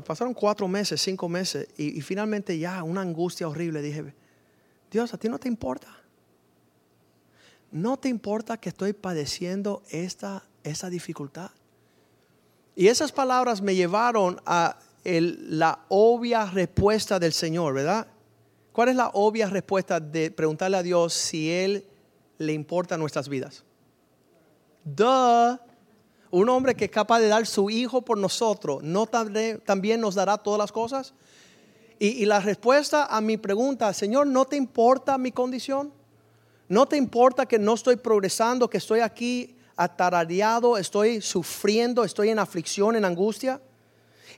pasaron 0.00 0.34
cuatro 0.34 0.66
meses, 0.68 1.00
cinco 1.00 1.28
meses, 1.28 1.68
y, 1.76 2.00
finalmente 2.00 2.58
ya 2.58 2.82
una 2.82 3.02
angustia 3.02 3.48
horrible. 3.48 3.82
Dije, 3.82 4.14
Dios, 4.90 5.12
a 5.12 5.18
ti 5.18 5.28
no 5.28 5.38
te 5.38 5.48
importa. 5.48 5.88
No 7.70 7.98
te 7.98 8.08
importa 8.08 8.56
que 8.56 8.68
estoy 8.68 8.92
padeciendo 8.92 9.82
esta, 9.90 10.44
esa 10.62 10.90
dificultad. 10.90 11.50
Y 12.74 12.88
esas 12.88 13.12
palabras 13.12 13.60
me 13.60 13.74
llevaron 13.74 14.40
a 14.46 14.78
la 15.04 15.84
obvia 15.88 16.46
respuesta 16.46 17.18
del 17.18 17.32
Señor, 17.32 17.74
¿verdad? 17.74 18.06
¿Cuál 18.72 18.88
es 18.88 18.96
la 18.96 19.10
obvia 19.14 19.48
respuesta 19.48 20.00
de 20.00 20.30
preguntarle 20.30 20.78
a 20.78 20.82
Dios 20.82 21.12
si 21.12 21.50
Él 21.50 21.86
le 22.38 22.52
importa 22.52 22.96
nuestras 22.96 23.28
vidas? 23.28 23.64
Duh. 24.84 25.58
Un 26.32 26.48
hombre 26.48 26.74
que 26.74 26.86
es 26.86 26.90
capaz 26.90 27.20
de 27.20 27.28
dar 27.28 27.46
su 27.46 27.68
hijo 27.68 28.00
por 28.00 28.16
nosotros, 28.16 28.82
¿no 28.82 29.06
también 29.06 30.00
nos 30.00 30.14
dará 30.14 30.38
todas 30.38 30.58
las 30.58 30.72
cosas? 30.72 31.12
Y, 31.98 32.08
y 32.22 32.24
la 32.24 32.40
respuesta 32.40 33.04
a 33.04 33.20
mi 33.20 33.36
pregunta, 33.36 33.92
Señor, 33.92 34.26
¿no 34.26 34.46
te 34.46 34.56
importa 34.56 35.18
mi 35.18 35.30
condición? 35.30 35.92
¿No 36.68 36.86
te 36.86 36.96
importa 36.96 37.44
que 37.44 37.58
no 37.58 37.74
estoy 37.74 37.96
progresando, 37.96 38.70
que 38.70 38.78
estoy 38.78 39.00
aquí 39.00 39.54
atarareado, 39.76 40.78
estoy 40.78 41.20
sufriendo, 41.20 42.02
estoy 42.02 42.30
en 42.30 42.38
aflicción, 42.38 42.96
en 42.96 43.04
angustia? 43.04 43.60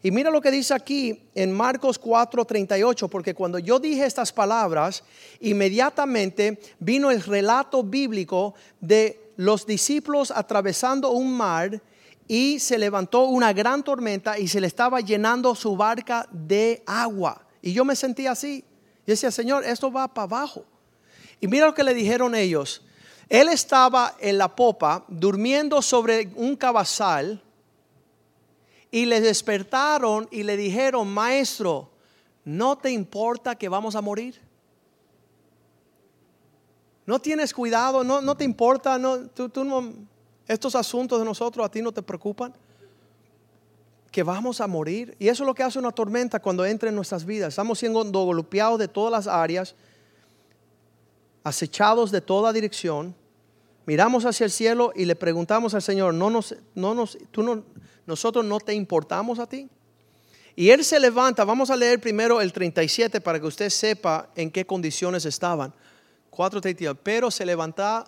Y 0.02 0.10
mira 0.10 0.30
lo 0.30 0.40
que 0.40 0.50
dice 0.50 0.74
aquí 0.74 1.22
en 1.34 1.52
Marcos 1.52 1.98
4:38, 1.98 3.08
porque 3.08 3.34
cuando 3.34 3.58
yo 3.58 3.78
dije 3.78 4.04
estas 4.04 4.32
palabras, 4.32 5.04
inmediatamente 5.40 6.60
vino 6.80 7.10
el 7.10 7.22
relato 7.22 7.82
bíblico 7.82 8.54
de 8.80 9.24
los 9.36 9.66
discípulos 9.66 10.30
atravesando 10.30 11.10
un 11.10 11.36
mar 11.36 11.80
y 12.26 12.58
se 12.58 12.78
levantó 12.78 13.24
una 13.24 13.52
gran 13.52 13.82
tormenta 13.82 14.38
y 14.38 14.48
se 14.48 14.60
le 14.60 14.66
estaba 14.66 15.00
llenando 15.00 15.54
su 15.54 15.76
barca 15.76 16.26
de 16.30 16.82
agua. 16.86 17.46
Y 17.60 17.72
yo 17.72 17.84
me 17.84 17.96
sentí 17.96 18.26
así. 18.26 18.64
Yo 19.06 19.12
decía, 19.12 19.30
Señor, 19.30 19.64
esto 19.64 19.92
va 19.92 20.08
para 20.08 20.24
abajo. 20.24 20.64
Y 21.40 21.48
mira 21.48 21.66
lo 21.66 21.74
que 21.74 21.84
le 21.84 21.94
dijeron 21.94 22.34
ellos. 22.34 22.82
Él 23.28 23.48
estaba 23.48 24.16
en 24.20 24.38
la 24.38 24.54
popa 24.54 25.04
durmiendo 25.08 25.82
sobre 25.82 26.30
un 26.36 26.56
cabazal 26.56 27.42
y 28.90 29.06
le 29.06 29.20
despertaron 29.20 30.28
y 30.30 30.42
le 30.42 30.56
dijeron, 30.56 31.08
maestro, 31.08 31.90
¿no 32.44 32.78
te 32.78 32.90
importa 32.90 33.56
que 33.56 33.68
vamos 33.68 33.96
a 33.96 34.00
morir? 34.00 34.40
¿No 37.06 37.18
tienes 37.18 37.52
cuidado? 37.52 38.02
¿No, 38.02 38.20
no 38.20 38.34
te 38.34 38.44
importa? 38.44 38.99
¿No, 38.99 39.26
tú, 39.28 39.49
tú 39.49 39.94
estos 40.46 40.75
asuntos 40.75 41.18
de 41.18 41.25
nosotros 41.25 41.64
a 41.64 41.70
ti 41.70 41.82
no 41.82 41.92
te 41.92 42.02
preocupan? 42.02 42.54
Que 44.11 44.23
vamos 44.23 44.61
a 44.61 44.66
morir. 44.66 45.14
Y 45.18 45.28
eso 45.28 45.42
es 45.42 45.46
lo 45.46 45.54
que 45.54 45.62
hace 45.62 45.78
una 45.78 45.92
tormenta 45.92 46.40
cuando 46.40 46.64
entra 46.64 46.88
en 46.88 46.94
nuestras 46.94 47.25
vidas. 47.25 47.50
Estamos 47.50 47.78
siendo 47.78 48.02
golpeados 48.02 48.78
de 48.78 48.88
todas 48.88 49.12
las 49.12 49.26
áreas, 49.26 49.75
acechados 51.42 52.11
de 52.11 52.20
toda 52.20 52.52
dirección. 52.52 53.14
Miramos 53.87 54.25
hacia 54.25 54.44
el 54.44 54.50
cielo 54.50 54.92
y 54.94 55.04
le 55.04 55.14
preguntamos 55.14 55.75
al 55.75 55.82
Señor, 55.82 56.14
no 56.14 56.30
nos, 56.30 56.54
no 56.75 56.94
nos, 56.94 57.18
tú 57.30 57.42
no, 57.42 57.64
nosotros 58.06 58.44
no 58.44 58.58
te 58.61 58.73
importamos 58.73 59.38
a 59.38 59.46
ti. 59.46 59.68
Y 60.56 60.70
él 60.70 60.84
se 60.84 61.00
levanta, 61.00 61.44
vamos 61.44 61.68
a 61.68 61.76
leer 61.76 62.00
primero 62.00 62.40
el 62.40 62.52
37 62.52 63.20
para 63.20 63.40
que 63.40 63.46
usted 63.46 63.68
sepa 63.68 64.30
en 64.37 64.50
qué 64.50 64.64
condiciones 64.64 65.26
estaban. 65.26 65.75
4:32. 66.34 66.96
Pero 67.02 67.30
se, 67.30 67.44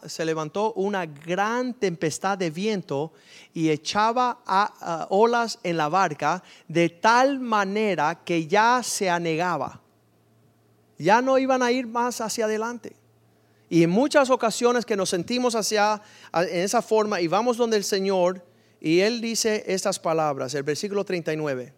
se 0.08 0.24
levantó 0.24 0.72
una 0.74 1.06
gran 1.06 1.74
tempestad 1.74 2.36
de 2.36 2.50
viento 2.50 3.12
y 3.54 3.70
echaba 3.70 4.40
a 4.46 5.06
olas 5.10 5.58
en 5.62 5.76
la 5.76 5.88
barca 5.88 6.42
de 6.68 6.88
tal 6.88 7.38
manera 7.38 8.22
que 8.24 8.46
ya 8.46 8.82
se 8.82 9.08
anegaba. 9.08 9.80
Ya 10.98 11.22
no 11.22 11.38
iban 11.38 11.62
a 11.62 11.70
ir 11.70 11.86
más 11.86 12.20
hacia 12.20 12.46
adelante. 12.46 12.96
Y 13.68 13.82
en 13.82 13.90
muchas 13.90 14.30
ocasiones 14.30 14.84
que 14.84 14.96
nos 14.96 15.10
sentimos 15.10 15.54
hacia 15.54 16.00
en 16.32 16.60
esa 16.60 16.82
forma 16.82 17.20
y 17.20 17.26
vamos 17.26 17.56
donde 17.56 17.76
el 17.76 17.84
Señor 17.84 18.44
y 18.80 19.00
él 19.00 19.20
dice 19.20 19.64
estas 19.66 19.98
palabras, 19.98 20.54
el 20.54 20.62
versículo 20.62 21.04
39. 21.04 21.72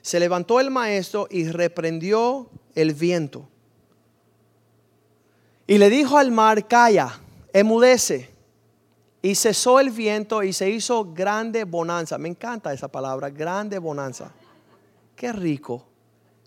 Se 0.00 0.20
levantó 0.20 0.60
el 0.60 0.70
maestro 0.70 1.26
y 1.30 1.48
reprendió 1.48 2.48
el 2.74 2.94
viento. 2.94 3.48
Y 5.68 5.76
le 5.76 5.90
dijo 5.90 6.16
al 6.16 6.30
mar, 6.30 6.66
calla, 6.66 7.20
emudece. 7.52 8.30
Y 9.20 9.34
cesó 9.34 9.78
el 9.78 9.90
viento 9.90 10.42
y 10.42 10.54
se 10.54 10.70
hizo 10.70 11.12
grande 11.12 11.64
bonanza. 11.64 12.16
Me 12.16 12.30
encanta 12.30 12.72
esa 12.72 12.88
palabra, 12.88 13.28
grande 13.28 13.78
bonanza. 13.78 14.32
Qué 15.14 15.30
rico 15.30 15.84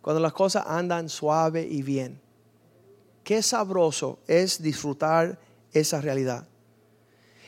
cuando 0.01 0.19
las 0.19 0.34
cosas 0.34 0.65
andan 0.65 1.07
suave 1.07 1.62
y 1.62 1.84
bien. 1.84 2.19
Qué 3.23 3.43
sabroso 3.43 4.17
es 4.25 4.60
disfrutar 4.60 5.38
esa 5.71 6.01
realidad. 6.01 6.47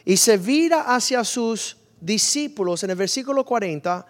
Y 0.05 0.17
se 0.17 0.37
vira 0.37 0.93
hacia 0.93 1.23
sus 1.23 1.77
discípulos 1.99 2.83
en 2.83 2.91
el 2.91 2.97
versículo 2.97 3.43
40 3.43 4.05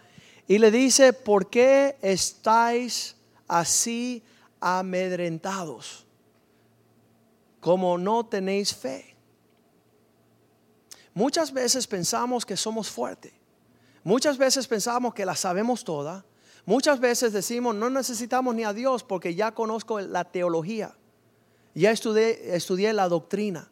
y 0.49 0.57
le 0.57 0.69
dice, 0.69 1.13
¿por 1.13 1.49
qué 1.49 1.95
estáis 2.01 3.15
así 3.47 4.21
amedrentados? 4.59 6.02
Como 7.63 7.97
no 7.97 8.25
tenéis 8.25 8.75
fe. 8.75 9.15
Muchas 11.13 11.53
veces 11.53 11.87
pensamos 11.87 12.45
que 12.45 12.57
somos 12.57 12.91
fuertes. 12.91 13.31
Muchas 14.03 14.37
veces 14.37 14.67
pensamos 14.67 15.13
que 15.13 15.25
la 15.25 15.33
sabemos 15.33 15.85
toda. 15.85 16.25
Muchas 16.65 16.99
veces 16.99 17.31
decimos, 17.31 17.73
no 17.73 17.89
necesitamos 17.89 18.53
ni 18.53 18.65
a 18.65 18.73
Dios 18.73 19.05
porque 19.05 19.33
ya 19.33 19.53
conozco 19.53 20.01
la 20.01 20.25
teología. 20.25 20.93
Ya 21.73 21.91
estudié, 21.91 22.53
estudié 22.53 22.91
la 22.91 23.07
doctrina. 23.07 23.71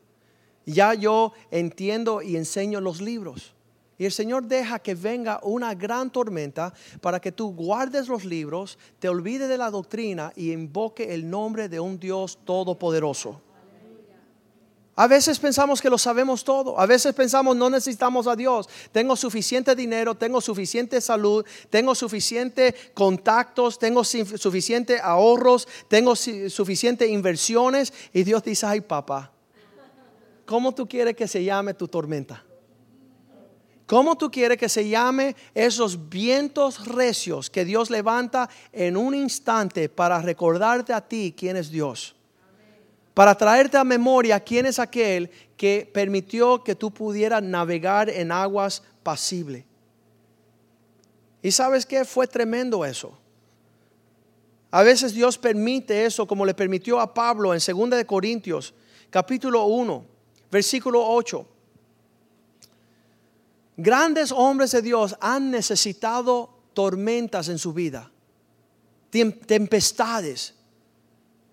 Ya 0.65 0.93
yo 0.93 1.33
entiendo 1.51 2.21
y 2.21 2.37
enseño 2.37 2.79
los 2.79 3.01
libros. 3.01 3.53
Y 3.97 4.05
el 4.05 4.13
Señor 4.13 4.45
deja 4.45 4.79
que 4.79 4.95
venga 4.95 5.41
una 5.43 5.75
gran 5.75 6.09
tormenta 6.09 6.73
para 7.01 7.19
que 7.19 7.33
tú 7.33 7.53
guardes 7.53 8.07
los 8.07 8.23
libros, 8.23 8.79
te 8.99 9.09
olvides 9.09 9.49
de 9.49 9.57
la 9.57 9.69
doctrina 9.69 10.31
y 10.37 10.53
invoque 10.53 11.13
el 11.13 11.29
nombre 11.29 11.67
de 11.67 11.81
un 11.81 11.99
Dios 11.99 12.39
todopoderoso. 12.45 13.41
A 15.01 15.07
veces 15.07 15.39
pensamos 15.39 15.81
que 15.81 15.89
lo 15.89 15.97
sabemos 15.97 16.43
todo. 16.43 16.79
A 16.79 16.85
veces 16.85 17.15
pensamos 17.15 17.55
no 17.55 17.71
necesitamos 17.71 18.27
a 18.27 18.35
Dios. 18.35 18.69
Tengo 18.91 19.15
suficiente 19.15 19.73
dinero, 19.73 20.13
tengo 20.13 20.39
suficiente 20.41 21.01
salud, 21.01 21.43
tengo 21.71 21.95
suficiente 21.95 22.75
contactos, 22.93 23.79
tengo 23.79 24.03
suficiente 24.03 24.99
ahorros, 25.01 25.67
tengo 25.87 26.15
suficiente 26.15 27.07
inversiones. 27.07 27.91
Y 28.13 28.21
Dios 28.21 28.43
dice, 28.43 28.67
ay 28.67 28.81
papá, 28.81 29.31
¿cómo 30.45 30.71
tú 30.71 30.87
quieres 30.87 31.15
que 31.15 31.27
se 31.27 31.43
llame 31.43 31.73
tu 31.73 31.87
tormenta? 31.87 32.45
¿Cómo 33.87 34.15
tú 34.15 34.29
quieres 34.29 34.59
que 34.59 34.69
se 34.69 34.87
llame 34.87 35.35
esos 35.55 36.09
vientos 36.09 36.85
recios 36.85 37.49
que 37.49 37.65
Dios 37.65 37.89
levanta 37.89 38.47
en 38.71 38.95
un 38.95 39.15
instante 39.15 39.89
para 39.89 40.21
recordarte 40.21 40.93
a 40.93 41.01
ti 41.01 41.33
quién 41.35 41.57
es 41.57 41.71
Dios? 41.71 42.15
Para 43.13 43.35
traerte 43.35 43.77
a 43.77 43.83
memoria 43.83 44.39
quién 44.39 44.65
es 44.65 44.79
aquel 44.79 45.29
que 45.57 45.89
permitió 45.93 46.63
que 46.63 46.75
tú 46.75 46.91
pudieras 46.91 47.43
navegar 47.43 48.09
en 48.09 48.31
aguas 48.31 48.81
pasibles. 49.03 49.65
Y 51.41 51.51
sabes 51.51 51.85
qué? 51.85 52.05
Fue 52.05 52.27
tremendo 52.27 52.85
eso. 52.85 53.17
A 54.69 54.83
veces 54.83 55.13
Dios 55.13 55.37
permite 55.37 56.05
eso 56.05 56.25
como 56.25 56.45
le 56.45 56.53
permitió 56.53 56.99
a 57.01 57.13
Pablo 57.13 57.53
en 57.53 57.59
2 57.59 57.89
de 57.89 58.05
Corintios, 58.05 58.73
capítulo 59.09 59.65
1, 59.65 60.05
versículo 60.49 61.05
8. 61.05 61.45
Grandes 63.77 64.31
hombres 64.31 64.71
de 64.71 64.81
Dios 64.81 65.15
han 65.19 65.51
necesitado 65.51 66.49
tormentas 66.73 67.49
en 67.49 67.57
su 67.57 67.73
vida, 67.73 68.09
tem- 69.11 69.45
tempestades, 69.45 70.53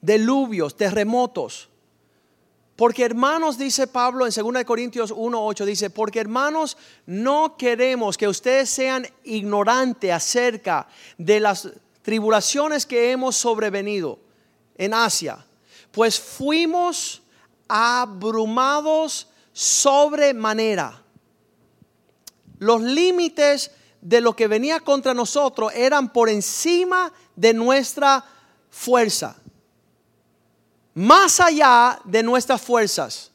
diluvios, 0.01 0.77
terremotos. 0.77 1.69
Porque 2.79 3.05
hermanos, 3.05 3.59
dice 3.59 3.89
Pablo 3.89 4.25
en 4.25 4.33
2 4.33 4.53
de 4.55 4.65
Corintios 4.65 5.13
1:8 5.13 5.65
dice, 5.65 5.91
porque 5.91 6.21
hermanos, 6.21 6.77
no 7.07 7.57
queremos 7.57 8.17
que 8.17 8.29
ustedes 8.29 8.71
sean 8.71 9.05
ignorantes 9.25 10.13
acerca 10.13 10.87
de 11.17 11.41
las 11.41 11.69
tribulaciones 12.03 12.87
que 12.87 13.11
hemos 13.11 13.37
sobrevenido 13.37 14.21
en 14.77 14.95
Asia, 14.95 15.45
pues 15.91 16.21
fuimos 16.21 17.21
abrumados 17.67 19.27
sobremanera. 19.53 21.03
Los 22.61 22.81
límites 22.81 23.73
de 24.01 24.21
lo 24.21 24.37
que 24.37 24.47
venía 24.47 24.79
contra 24.79 25.15
nosotros 25.15 25.73
eran 25.75 26.13
por 26.13 26.29
encima 26.29 27.13
de 27.35 27.55
nuestra 27.55 28.25
fuerza 28.71 29.37
más 30.99 31.39
allá 31.39 32.01
de 32.05 32.25
nuestras 32.25 32.61
fuerzas, 32.61 33.31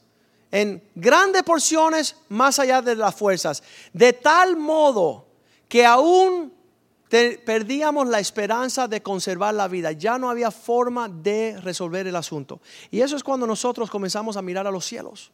en 0.51 0.83
grandes 0.95 1.43
porciones 1.43 2.17
más 2.27 2.59
allá 2.59 2.81
de 2.81 2.93
las 2.93 3.15
fuerzas, 3.15 3.63
de 3.93 4.11
tal 4.11 4.57
modo 4.57 5.25
que 5.69 5.85
aún 5.85 6.53
perdíamos 7.45 8.07
la 8.07 8.19
esperanza 8.19 8.87
de 8.87 9.01
conservar 9.01 9.53
la 9.53 9.69
vida. 9.69 9.93
Ya 9.93 10.17
no 10.17 10.29
había 10.29 10.51
forma 10.51 11.07
de 11.07 11.57
resolver 11.61 12.05
el 12.05 12.15
asunto. 12.17 12.59
Y 12.91 12.99
eso 12.99 13.15
es 13.15 13.23
cuando 13.23 13.47
nosotros 13.47 13.89
comenzamos 13.89 14.35
a 14.35 14.41
mirar 14.41 14.67
a 14.67 14.71
los 14.71 14.85
cielos. 14.85 15.31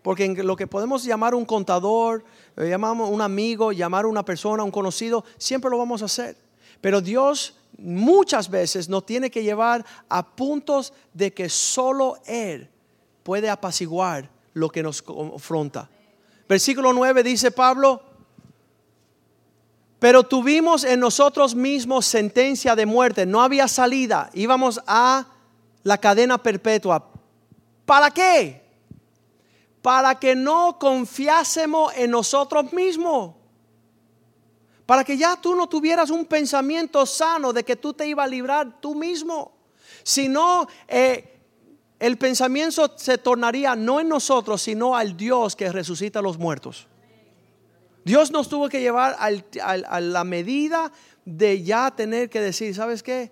Porque 0.00 0.24
en 0.24 0.46
lo 0.46 0.56
que 0.56 0.66
podemos 0.66 1.04
llamar 1.04 1.34
un 1.34 1.44
contador, 1.44 2.24
eh, 2.56 2.68
llamamos 2.70 3.10
un 3.10 3.20
amigo, 3.20 3.72
llamar 3.72 4.06
a 4.06 4.08
una 4.08 4.24
persona, 4.24 4.62
un 4.62 4.70
conocido, 4.70 5.24
siempre 5.36 5.70
lo 5.70 5.76
vamos 5.76 6.00
a 6.00 6.06
hacer. 6.06 6.36
Pero 6.80 7.00
Dios 7.00 7.56
muchas 7.78 8.50
veces 8.50 8.88
nos 8.88 9.06
tiene 9.06 9.30
que 9.30 9.42
llevar 9.42 9.84
a 10.08 10.26
puntos 10.26 10.92
de 11.14 11.32
que 11.32 11.48
solo 11.48 12.18
Él 12.26 12.68
puede 13.22 13.48
apaciguar 13.48 14.28
lo 14.52 14.68
que 14.68 14.82
nos 14.82 15.00
confronta. 15.00 15.88
Versículo 16.48 16.92
9 16.92 17.22
dice 17.22 17.50
Pablo, 17.50 18.02
pero 19.98 20.22
tuvimos 20.22 20.84
en 20.84 21.00
nosotros 21.00 21.54
mismos 21.54 22.06
sentencia 22.06 22.76
de 22.76 22.86
muerte, 22.86 23.26
no 23.26 23.42
había 23.42 23.68
salida, 23.68 24.30
íbamos 24.32 24.80
a 24.86 25.26
la 25.82 25.98
cadena 25.98 26.38
perpetua. 26.38 27.08
¿Para 27.84 28.10
qué? 28.10 28.62
Para 29.82 30.18
que 30.18 30.34
no 30.36 30.78
confiásemos 30.78 31.92
en 31.96 32.10
nosotros 32.10 32.72
mismos. 32.72 33.34
Para 34.88 35.04
que 35.04 35.18
ya 35.18 35.36
tú 35.36 35.54
no 35.54 35.68
tuvieras 35.68 36.08
un 36.08 36.24
pensamiento 36.24 37.04
sano 37.04 37.52
de 37.52 37.62
que 37.62 37.76
tú 37.76 37.92
te 37.92 38.06
ibas 38.08 38.24
a 38.24 38.30
librar 38.30 38.80
tú 38.80 38.94
mismo. 38.94 39.52
Sino 40.02 40.66
eh, 40.88 41.42
el 41.98 42.16
pensamiento 42.16 42.94
se 42.96 43.18
tornaría 43.18 43.76
no 43.76 44.00
en 44.00 44.08
nosotros, 44.08 44.62
sino 44.62 44.96
al 44.96 45.14
Dios 45.14 45.54
que 45.56 45.70
resucita 45.70 46.20
a 46.20 46.22
los 46.22 46.38
muertos. 46.38 46.86
Dios 48.02 48.30
nos 48.30 48.48
tuvo 48.48 48.70
que 48.70 48.80
llevar 48.80 49.14
a 49.18 50.00
la 50.00 50.24
medida 50.24 50.90
de 51.26 51.62
ya 51.62 51.90
tener 51.90 52.30
que 52.30 52.40
decir, 52.40 52.74
¿sabes 52.74 53.02
qué? 53.02 53.30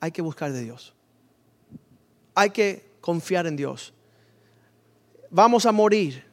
Hay 0.00 0.12
que 0.12 0.20
buscar 0.20 0.52
de 0.52 0.60
Dios. 0.60 0.92
Hay 2.34 2.50
que 2.50 2.90
confiar 3.00 3.46
en 3.46 3.56
Dios. 3.56 3.94
Vamos 5.30 5.64
a 5.64 5.72
morir. 5.72 6.26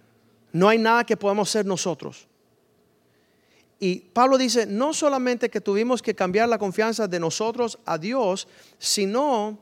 No 0.52 0.68
hay 0.68 0.78
nada 0.78 1.06
que 1.06 1.16
podamos 1.16 1.50
ser 1.50 1.66
nosotros. 1.66 2.28
Y 3.80 4.00
Pablo 4.00 4.38
dice, 4.38 4.66
no 4.66 4.94
solamente 4.94 5.50
que 5.50 5.62
tuvimos 5.62 6.02
que 6.02 6.16
cambiar 6.16 6.50
la 6.50 6.58
confianza 6.58 7.08
de 7.08 7.20
nosotros 7.20 7.78
a 7.86 7.98
Dios, 7.98 8.48
sino 8.80 9.60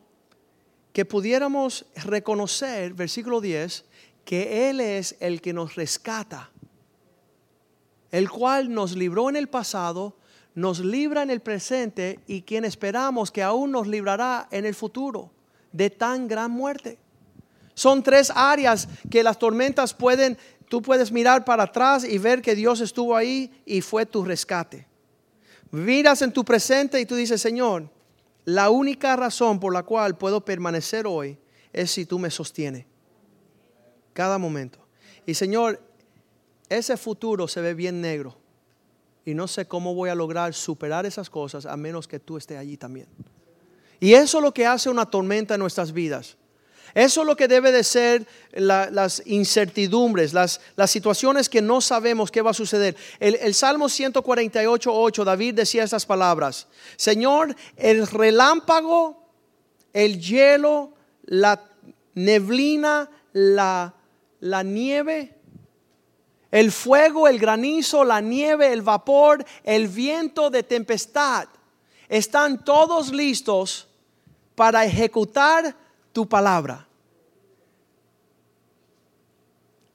que 0.93 1.03
pudiéramos 1.03 1.85
reconocer, 1.95 2.93
versículo 2.93 3.41
10, 3.41 3.83
que 4.23 4.69
Él 4.69 4.79
es 4.79 5.17
el 5.19 5.41
que 5.41 5.51
nos 5.51 5.75
rescata, 5.75 6.49
el 8.11 8.29
cual 8.29 8.73
nos 8.73 8.95
libró 8.95 9.29
en 9.29 9.35
el 9.35 9.49
pasado, 9.49 10.15
nos 10.53 10.79
libra 10.79 11.21
en 11.21 11.29
el 11.29 11.41
presente 11.41 12.21
y 12.27 12.43
quien 12.43 12.63
esperamos 12.63 13.29
que 13.29 13.43
aún 13.43 13.71
nos 13.71 13.87
librará 13.87 14.47
en 14.51 14.65
el 14.65 14.73
futuro 14.73 15.31
de 15.73 15.89
tan 15.89 16.29
gran 16.29 16.51
muerte. 16.51 16.97
Son 17.73 18.01
tres 18.01 18.31
áreas 18.33 18.87
que 19.11 19.21
las 19.21 19.37
tormentas 19.37 19.93
pueden, 19.93 20.37
tú 20.67 20.81
puedes 20.81 21.11
mirar 21.11 21.45
para 21.45 21.63
atrás 21.63 22.03
y 22.03 22.17
ver 22.17 22.41
que 22.41 22.55
Dios 22.55 22.81
estuvo 22.81 23.15
ahí 23.15 23.51
y 23.65 23.81
fue 23.81 24.05
tu 24.05 24.23
rescate. 24.23 24.87
Miras 25.71 26.21
en 26.21 26.31
tu 26.31 26.45
presente 26.45 26.99
y 26.99 27.05
tú 27.05 27.15
dices, 27.15 27.41
Señor, 27.41 27.89
la 28.45 28.69
única 28.69 29.15
razón 29.15 29.59
por 29.59 29.73
la 29.73 29.83
cual 29.83 30.17
puedo 30.17 30.43
permanecer 30.43 31.07
hoy 31.07 31.37
es 31.73 31.91
si 31.91 32.05
tú 32.05 32.19
me 32.19 32.29
sostienes. 32.29 32.85
Cada 34.13 34.37
momento. 34.37 34.79
Y 35.25 35.33
Señor, 35.33 35.81
ese 36.69 36.95
futuro 36.97 37.47
se 37.47 37.61
ve 37.61 37.73
bien 37.73 38.01
negro. 38.01 38.37
Y 39.25 39.33
no 39.33 39.47
sé 39.47 39.67
cómo 39.67 39.95
voy 39.95 40.09
a 40.09 40.15
lograr 40.15 40.53
superar 40.53 41.05
esas 41.05 41.29
cosas 41.29 41.65
a 41.65 41.75
menos 41.75 42.07
que 42.07 42.19
tú 42.19 42.37
estés 42.37 42.57
allí 42.57 42.77
también. 42.77 43.07
Y 43.99 44.13
eso 44.13 44.37
es 44.37 44.43
lo 44.43 44.53
que 44.53 44.67
hace 44.67 44.89
una 44.89 45.05
tormenta 45.05 45.55
en 45.55 45.59
nuestras 45.59 45.91
vidas. 45.91 46.37
Eso 46.95 47.21
es 47.21 47.27
lo 47.27 47.35
que 47.35 47.47
debe 47.49 47.71
de 47.73 47.83
ser 47.83 48.25
la- 48.53 48.89
las 48.89 49.21
incertidumbres, 49.25 50.33
las, 50.33 50.61
las 50.77 50.89
situaciones 50.89 51.49
que 51.49 51.61
no 51.61 51.81
sabemos 51.81 52.31
qué 52.31 52.41
va 52.41 52.51
a 52.51 52.53
suceder. 52.55 52.95
El, 53.19 53.35
el 53.35 53.53
Salmo 53.53 53.89
148, 53.89 54.91
8, 54.91 55.25
David 55.25 55.53
decía 55.55 55.83
estas 55.83 56.05
palabras. 56.05 56.67
Señor, 56.95 57.53
el 57.75 58.07
relámpago, 58.07 59.21
el 59.91 60.21
hielo, 60.21 60.93
la 61.25 61.61
neblina, 62.13 63.09
la, 63.33 63.93
la 64.39 64.63
nieve, 64.63 65.35
el 66.49 66.71
fuego, 66.71 67.27
el 67.27 67.39
granizo, 67.39 68.05
la 68.05 68.21
nieve, 68.21 68.71
el 68.71 68.81
vapor, 68.81 69.43
el 69.65 69.89
viento 69.89 70.49
de 70.49 70.63
tempestad, 70.63 71.49
están 72.07 72.63
todos 72.63 73.11
listos 73.11 73.89
para 74.55 74.85
ejecutar 74.85 75.75
tu 76.15 76.29
palabra. 76.29 76.87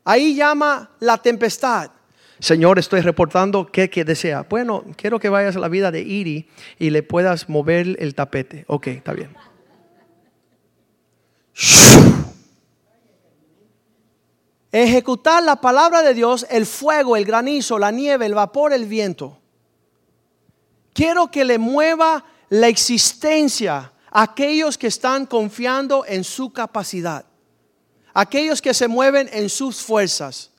Ahí 0.05 0.35
llama 0.35 0.91
la 1.01 1.17
tempestad. 1.17 1.91
Señor, 2.39 2.79
estoy 2.79 3.01
reportando 3.01 3.67
qué 3.73 3.89
que 3.89 4.05
desea. 4.05 4.47
Bueno, 4.49 4.85
quiero 4.97 5.19
que 5.19 5.31
vayas 5.31 5.57
a 5.57 5.61
la 5.61 5.69
vida 5.69 5.91
de 5.91 6.03
Iri 6.03 6.47
y 6.79 6.91
le 6.91 7.03
puedas 7.03 7.49
mover 7.49 7.97
el 7.99 8.15
tapete. 8.15 8.67
Ok, 8.67 8.89
está 8.89 9.15
bien. 9.15 9.35
Ejecutar 14.71 15.43
la 15.43 15.57
palabra 15.57 16.03
de 16.03 16.13
Dios, 16.13 16.47
el 16.51 16.67
fuego, 16.67 17.17
el 17.17 17.25
granizo, 17.25 17.79
la 17.79 17.91
nieve, 17.91 18.27
el 18.27 18.35
vapor, 18.35 18.75
el 18.75 18.85
viento. 18.85 19.39
Quiero 20.93 21.31
que 21.31 21.47
le 21.47 21.57
mueva 21.57 22.27
la 22.51 22.69
existencia 22.69 23.93
aquellos 24.11 24.77
que 24.77 24.89
están 24.89 25.27
confiando 25.27 26.05
en 26.07 26.25
su 26.25 26.53
capacidad, 26.53 27.25
aquellos 28.13 28.61
que 28.61 28.75
se 28.75 28.89
mueven 28.89 29.29
en 29.33 29.49
sus 29.49 29.81
fuerzas, 29.81 30.51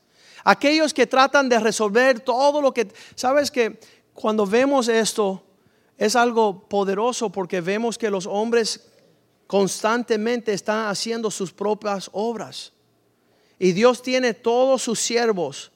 aquellos 0.43 0.93
que 0.93 1.07
tratan 1.07 1.49
de 1.49 1.59
resolver 1.59 2.19
todo 2.19 2.61
lo 2.61 2.73
que... 2.73 2.91
Sabes 3.15 3.51
que 3.51 3.79
cuando 4.13 4.45
vemos 4.45 4.87
esto 4.87 5.43
es 5.97 6.15
algo 6.15 6.67
poderoso 6.67 7.29
porque 7.29 7.61
vemos 7.61 7.97
que 7.97 8.09
los 8.09 8.25
hombres 8.25 8.87
constantemente 9.47 10.53
están 10.53 10.87
haciendo 10.87 11.29
sus 11.29 11.51
propias 11.51 12.09
obras. 12.13 12.71
Y 13.59 13.73
Dios 13.73 14.01
tiene 14.01 14.33
todos 14.33 14.81
sus 14.81 14.99
siervos. 14.99 15.71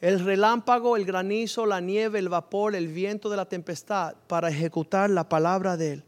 El 0.00 0.24
relámpago, 0.24 0.96
el 0.96 1.04
granizo, 1.04 1.66
la 1.66 1.80
nieve, 1.80 2.18
el 2.18 2.28
vapor, 2.28 2.74
el 2.74 2.88
viento 2.88 3.28
de 3.28 3.36
la 3.36 3.46
tempestad 3.46 4.14
para 4.26 4.48
ejecutar 4.48 5.10
la 5.10 5.28
palabra 5.28 5.76
de 5.76 5.94
Él. 5.94 6.04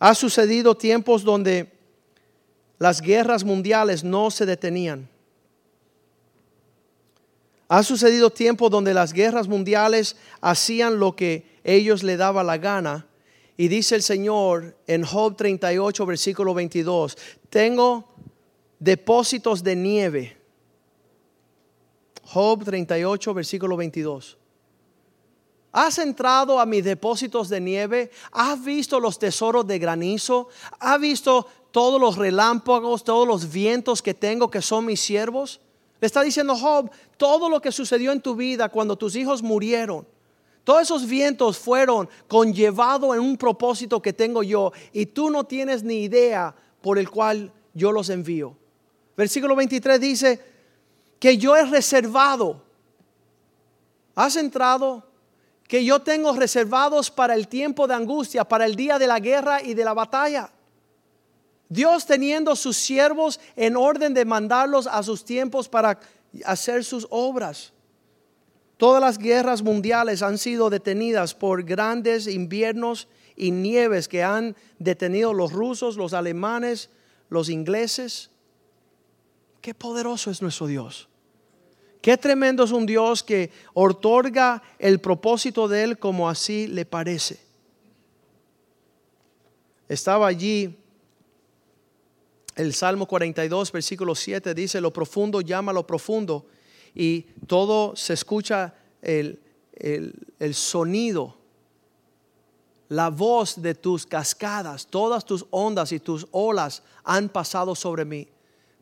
Ha 0.00 0.14
sucedido 0.14 0.74
tiempos 0.74 1.22
donde 1.22 1.70
las 2.78 3.02
guerras 3.02 3.44
mundiales 3.44 4.02
no 4.02 4.30
se 4.30 4.46
detenían. 4.46 5.08
Ha 7.68 7.82
sucedido 7.82 8.30
tiempos 8.30 8.70
donde 8.70 8.94
las 8.94 9.12
guerras 9.12 9.46
mundiales 9.46 10.16
hacían 10.40 10.98
lo 10.98 11.14
que 11.14 11.60
ellos 11.62 12.02
le 12.02 12.16
daba 12.16 12.42
la 12.42 12.56
gana. 12.56 13.06
Y 13.56 13.68
dice 13.68 13.94
el 13.94 14.02
Señor 14.02 14.74
en 14.86 15.04
Job 15.04 15.36
38, 15.36 16.06
versículo 16.06 16.54
22, 16.54 17.16
tengo 17.50 18.08
depósitos 18.78 19.62
de 19.62 19.76
nieve. 19.76 20.36
Job 22.24 22.64
38, 22.64 23.34
versículo 23.34 23.76
22. 23.76 24.39
¿Has 25.72 25.98
entrado 25.98 26.58
a 26.58 26.66
mis 26.66 26.84
depósitos 26.84 27.48
de 27.48 27.60
nieve? 27.60 28.10
¿Has 28.32 28.62
visto 28.64 28.98
los 28.98 29.18
tesoros 29.18 29.66
de 29.66 29.78
granizo? 29.78 30.48
¿Has 30.80 31.00
visto 31.00 31.46
todos 31.70 32.00
los 32.00 32.16
relámpagos, 32.16 33.04
todos 33.04 33.26
los 33.26 33.50
vientos 33.50 34.02
que 34.02 34.14
tengo 34.14 34.50
que 34.50 34.62
son 34.62 34.86
mis 34.86 35.00
siervos? 35.00 35.60
Le 36.00 36.06
está 36.06 36.22
diciendo 36.22 36.56
Job, 36.56 36.90
todo 37.16 37.48
lo 37.48 37.60
que 37.60 37.70
sucedió 37.70 38.10
en 38.10 38.20
tu 38.20 38.34
vida 38.34 38.68
cuando 38.68 38.96
tus 38.96 39.14
hijos 39.14 39.42
murieron, 39.42 40.06
todos 40.64 40.82
esos 40.82 41.06
vientos 41.06 41.58
fueron 41.58 42.08
conllevados 42.26 43.14
en 43.14 43.20
un 43.20 43.36
propósito 43.36 44.00
que 44.02 44.12
tengo 44.12 44.42
yo 44.42 44.72
y 44.92 45.06
tú 45.06 45.30
no 45.30 45.44
tienes 45.44 45.82
ni 45.82 46.02
idea 46.02 46.54
por 46.80 46.98
el 46.98 47.08
cual 47.08 47.52
yo 47.74 47.92
los 47.92 48.08
envío. 48.10 48.56
Versículo 49.16 49.54
23 49.54 50.00
dice 50.00 50.40
que 51.18 51.36
yo 51.36 51.56
he 51.56 51.64
reservado. 51.64 52.62
¿Has 54.14 54.36
entrado? 54.36 55.09
Que 55.70 55.84
yo 55.84 56.00
tengo 56.00 56.32
reservados 56.32 57.12
para 57.12 57.32
el 57.32 57.46
tiempo 57.46 57.86
de 57.86 57.94
angustia, 57.94 58.42
para 58.42 58.66
el 58.66 58.74
día 58.74 58.98
de 58.98 59.06
la 59.06 59.20
guerra 59.20 59.62
y 59.62 59.74
de 59.74 59.84
la 59.84 59.94
batalla. 59.94 60.50
Dios 61.68 62.06
teniendo 62.06 62.56
sus 62.56 62.76
siervos 62.76 63.38
en 63.54 63.76
orden 63.76 64.12
de 64.12 64.24
mandarlos 64.24 64.88
a 64.88 65.00
sus 65.04 65.24
tiempos 65.24 65.68
para 65.68 66.00
hacer 66.44 66.82
sus 66.82 67.06
obras. 67.08 67.72
Todas 68.78 69.00
las 69.00 69.16
guerras 69.16 69.62
mundiales 69.62 70.22
han 70.22 70.38
sido 70.38 70.70
detenidas 70.70 71.36
por 71.36 71.62
grandes 71.62 72.26
inviernos 72.26 73.06
y 73.36 73.52
nieves 73.52 74.08
que 74.08 74.24
han 74.24 74.56
detenido 74.80 75.32
los 75.32 75.52
rusos, 75.52 75.96
los 75.96 76.14
alemanes, 76.14 76.90
los 77.28 77.48
ingleses. 77.48 78.32
Qué 79.60 79.72
poderoso 79.72 80.32
es 80.32 80.42
nuestro 80.42 80.66
Dios. 80.66 81.09
Qué 82.00 82.16
tremendo 82.16 82.64
es 82.64 82.70
un 82.70 82.86
Dios 82.86 83.22
que 83.22 83.50
otorga 83.74 84.62
el 84.78 85.00
propósito 85.00 85.68
de 85.68 85.82
Él 85.82 85.98
como 85.98 86.28
así 86.28 86.66
le 86.66 86.86
parece. 86.86 87.40
Estaba 89.88 90.26
allí 90.26 90.78
el 92.56 92.72
Salmo 92.74 93.06
42, 93.06 93.72
versículo 93.72 94.14
7, 94.14 94.54
dice, 94.54 94.80
lo 94.80 94.92
profundo 94.92 95.40
llama 95.40 95.72
a 95.72 95.74
lo 95.74 95.86
profundo 95.86 96.46
y 96.94 97.22
todo 97.46 97.94
se 97.96 98.14
escucha 98.14 98.74
el, 99.02 99.40
el 99.74 100.54
sonido, 100.54 101.36
la 102.88 103.10
voz 103.10 103.60
de 103.60 103.74
tus 103.74 104.06
cascadas, 104.06 104.86
todas 104.86 105.24
tus 105.24 105.46
ondas 105.50 105.92
y 105.92 106.00
tus 106.00 106.26
olas 106.32 106.82
han 107.04 107.28
pasado 107.28 107.74
sobre 107.74 108.04
mí. 108.04 108.26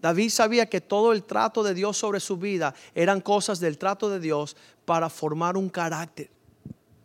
David 0.01 0.31
sabía 0.31 0.67
que 0.67 0.81
todo 0.81 1.13
el 1.13 1.25
trato 1.25 1.63
de 1.63 1.75
Dios 1.75 1.97
sobre 1.97 2.21
su 2.21 2.37
vida 2.37 2.75
eran 2.95 3.21
cosas 3.21 3.59
del 3.59 3.79
trato 3.79 4.09
de 4.09 4.21
Dios 4.21 4.57
para 4.85 5.11
formar 5.11 5.57
un 5.57 5.69
carácter, 5.69 6.31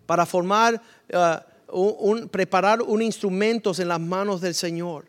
para 0.06 0.26
formar, 0.26 0.82
eh, 1.10 1.38
un, 1.70 2.30
preparar 2.30 2.82
un 2.82 3.02
instrumento 3.02 3.72
en 3.78 3.88
las 3.88 4.00
manos 4.00 4.42
del 4.42 4.54
Señor. 4.54 5.06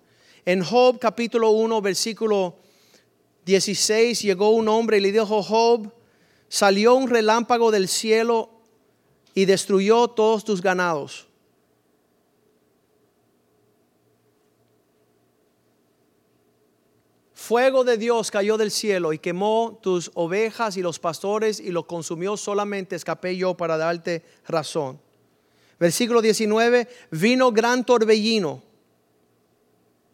En 0.47 0.62
Job 0.62 0.99
capítulo 0.99 1.51
1, 1.51 1.83
versículo 1.83 2.57
16, 3.44 4.23
llegó 4.23 4.51
un 4.51 4.68
hombre 4.68 4.99
y 4.99 5.01
le 5.01 5.12
dijo, 5.12 5.42
Job, 5.42 5.92
salió 6.49 6.94
un 6.94 7.09
relámpago 7.09 7.70
del 7.70 7.88
cielo 7.88 8.51
y 9.35 9.44
destruyó 9.44 10.09
todos 10.09 10.44
tus 10.44 10.62
ganados 10.62 11.27
Fuego 17.44 17.85
de 17.85 17.98
Dios 17.98 18.30
cayó 18.30 18.57
del 18.57 18.70
cielo 18.70 19.12
y 19.12 19.18
quemó 19.18 19.78
tus 19.83 20.11
ovejas 20.14 20.78
y 20.78 20.80
los 20.80 20.98
pastores 20.98 21.61
y 21.61 21.72
lo 21.72 21.87
consumió 21.87 22.38
solamente, 22.38 22.96
escapé 22.96 23.37
yo 23.37 23.54
para 23.54 23.76
darte 23.76 24.24
razón. 24.48 24.98
Versículo 25.78 26.22
19, 26.22 26.88
vino 27.11 27.52
gran 27.52 27.85
torbellino 27.85 28.62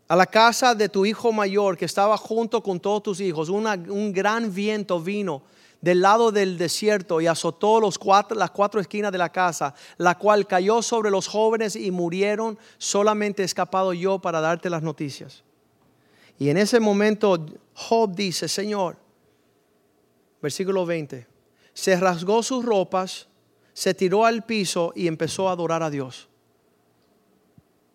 a 0.09 0.17
la 0.17 0.27
casa 0.27 0.75
de 0.75 0.89
tu 0.89 1.07
hijo 1.07 1.31
mayor 1.31 1.77
que 1.77 1.85
estaba 1.85 2.17
junto 2.17 2.65
con 2.65 2.81
todos 2.81 3.05
tus 3.05 3.21
hijos. 3.21 3.49
un 3.49 4.13
gran 4.13 4.53
viento 4.53 5.01
vino 5.01 5.45
del 5.81 6.01
lado 6.01 6.33
del 6.33 6.59
desierto 6.59 7.21
y 7.21 7.29
azotó 7.29 7.79
los 7.79 7.97
cuatro, 7.97 8.37
las 8.37 8.51
cuatro 8.51 8.81
esquinas 8.81 9.13
de 9.13 9.19
la 9.19 9.31
casa, 9.31 9.73
la 9.99 10.19
cual 10.19 10.49
cayó 10.49 10.83
sobre 10.83 11.13
los 11.13 11.29
jóvenes 11.29 11.77
y 11.77 11.93
murieron. 11.93 12.59
Solamente 12.77 13.45
escapado 13.45 13.93
yo 13.93 14.19
para 14.19 14.41
darte 14.41 14.69
las 14.69 14.83
noticias. 14.83 15.45
Y 16.41 16.49
en 16.49 16.57
ese 16.57 16.81
momento 16.81 17.37
Job 17.75 18.15
dice, 18.15 18.49
Señor, 18.49 18.97
versículo 20.41 20.87
20, 20.87 21.27
se 21.75 22.01
rasgó 22.01 22.43
sus 22.43 22.65
ropas, 22.65 23.29
se 23.75 23.93
tiró 23.93 24.25
al 24.25 24.43
piso 24.47 24.91
y 24.97 25.07
empezó 25.07 25.51
a 25.51 25.53
adorar 25.53 25.83
a 25.83 25.91
Dios. 25.91 26.31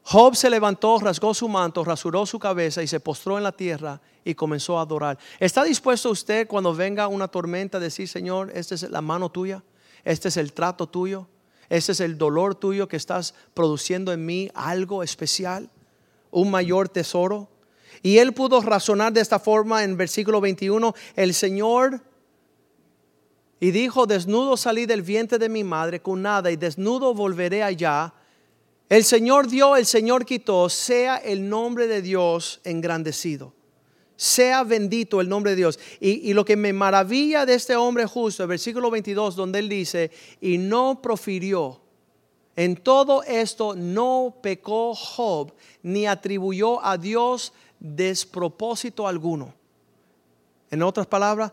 Job 0.04 0.36
se 0.36 0.52
levantó, 0.52 1.00
rasgó 1.00 1.34
su 1.34 1.50
manto, 1.50 1.84
rasuró 1.84 2.28
su 2.28 2.38
cabeza 2.38 2.84
y 2.84 2.88
se 2.88 3.00
postró 3.00 3.38
en 3.38 3.44
la 3.44 3.52
tierra 3.52 4.00
y 4.24 4.36
comenzó 4.36 4.78
a 4.78 4.84
adorar. 4.84 5.18
¿Está 5.40 5.64
dispuesto 5.64 6.12
usted 6.12 6.48
cuando 6.48 6.76
venga 6.76 7.08
una 7.08 7.28
tormenta 7.28 7.80
a 7.80 7.82
decir, 7.82 8.08
Señor, 8.08 8.52
esta 8.54 8.76
es 8.76 8.84
la 8.84 9.02
mano 9.02 9.32
tuya, 9.32 9.64
este 10.04 10.28
es 10.28 10.38
el 10.38 10.54
trato 10.54 10.86
tuyo, 10.86 11.28
este 11.68 11.94
es 11.94 12.00
el 12.00 12.16
dolor 12.16 12.54
tuyo 12.54 12.88
que 12.88 12.98
estás 12.98 13.34
produciendo 13.56 14.14
en 14.14 14.24
mí 14.24 14.52
algo 14.54 15.02
especial, 15.02 15.72
un 16.30 16.52
mayor 16.52 16.90
tesoro? 16.90 17.50
Y 18.02 18.18
él 18.18 18.34
pudo 18.34 18.62
razonar 18.62 19.14
de 19.14 19.22
esta 19.22 19.40
forma 19.40 19.84
en 19.84 19.98
versículo 19.98 20.42
21, 20.42 20.94
el 21.16 21.34
Señor 21.34 22.02
y 23.60 23.72
dijo, 23.72 24.06
desnudo 24.06 24.58
salí 24.58 24.86
del 24.86 25.02
vientre 25.02 25.38
de 25.38 25.50
mi 25.50 25.64
madre 25.64 26.02
con 26.02 26.22
nada 26.22 26.52
y 26.52 26.56
desnudo 26.56 27.14
volveré 27.14 27.64
allá. 27.64 28.14
El 28.90 29.04
Señor 29.04 29.48
dio, 29.48 29.76
el 29.76 29.86
Señor 29.86 30.26
quitó, 30.26 30.70
sea 30.70 31.18
el 31.18 31.50
nombre 31.50 31.88
de 31.88 32.02
Dios 32.02 32.62
engrandecido. 32.64 33.54
Sea 34.18 34.64
bendito 34.64 35.20
el 35.20 35.28
nombre 35.30 35.52
de 35.52 35.58
Dios. 35.58 35.80
Y, 36.00 36.30
y, 36.30 36.34
lo 36.34 36.46
que 36.46 36.56
me 36.56 36.74
maravilla 36.74 37.46
de 37.46 37.56
este 37.56 37.76
hombre 37.76 38.06
justo, 38.06 38.44
el 38.44 38.50
versículo 38.50 38.92
22, 38.92 39.36
donde 39.36 39.60
él 39.60 39.68
dice, 39.68 40.12
y 40.40 40.58
no 40.58 41.02
profirió. 41.02 41.82
En 42.56 42.78
todo 42.78 43.24
esto 43.24 43.76
no 43.76 44.38
pecó 44.42 44.94
Job, 44.94 45.54
ni 45.82 46.06
atribuyó 46.06 46.86
a 46.86 46.98
Dios 46.98 47.52
despropósito 47.80 49.08
alguno. 49.08 49.54
En 50.72 50.84
otras 50.84 51.08
palabras, 51.08 51.52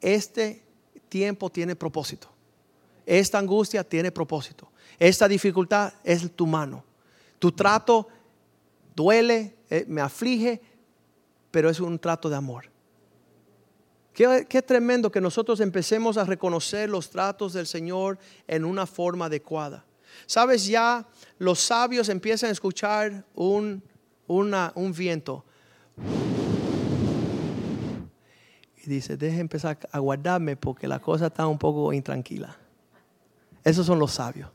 este 0.00 0.62
tiempo 1.08 1.50
tiene 1.50 1.76
propósito. 1.76 2.28
Esta 3.04 3.38
angustia 3.38 3.84
tiene 3.84 4.10
propósito. 4.12 4.70
Esta 4.98 5.26
dificultad 5.28 5.92
es 6.04 6.30
tu 6.34 6.46
mano. 6.46 6.84
Tu 7.38 7.52
trato 7.52 8.08
duele, 8.94 9.56
eh, 9.68 9.84
me 9.88 10.00
aflige, 10.00 10.60
pero 11.50 11.68
es 11.68 11.80
un 11.80 11.98
trato 11.98 12.28
de 12.28 12.36
amor. 12.36 12.66
Qué, 14.12 14.46
qué, 14.48 14.62
tremendo 14.62 15.10
que 15.10 15.20
nosotros 15.20 15.60
empecemos 15.60 16.18
a 16.18 16.24
reconocer 16.24 16.88
los 16.88 17.10
tratos 17.10 17.54
del 17.54 17.66
Señor 17.66 18.18
en 18.46 18.64
una 18.64 18.86
forma 18.86 19.26
adecuada. 19.26 19.84
Sabes, 20.26 20.66
ya 20.66 21.06
los 21.38 21.58
sabios 21.60 22.08
empiezan 22.08 22.50
a 22.50 22.52
escuchar 22.52 23.24
un, 23.34 23.82
un 24.26 24.92
viento 24.96 25.44
y 28.84 28.90
dice, 28.90 29.16
deje 29.16 29.38
empezar 29.38 29.78
a 29.92 29.98
guardarme 30.00 30.56
porque 30.56 30.88
la 30.88 30.98
cosa 30.98 31.26
está 31.26 31.46
un 31.46 31.58
poco 31.58 31.92
intranquila. 31.92 32.56
Esos 33.62 33.86
son 33.86 33.98
los 33.98 34.12
sabios. 34.12 34.50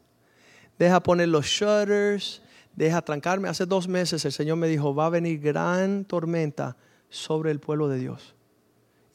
Deja 0.78 1.02
poner 1.02 1.30
los 1.30 1.46
shutters, 1.46 2.42
deja 2.76 3.02
trancarme. 3.02 3.48
Hace 3.48 3.66
dos 3.66 3.88
meses 3.88 4.26
el 4.26 4.34
Señor 4.34 4.58
me 4.58 4.68
dijo, 4.68 4.94
va 4.94 5.06
a 5.06 5.10
venir 5.10 5.40
gran 5.40 6.04
tormenta 6.04 6.76
sobre 7.10 7.52
el 7.52 7.60
pueblo 7.60 7.88
de 7.88 8.00
Dios. 8.00 8.36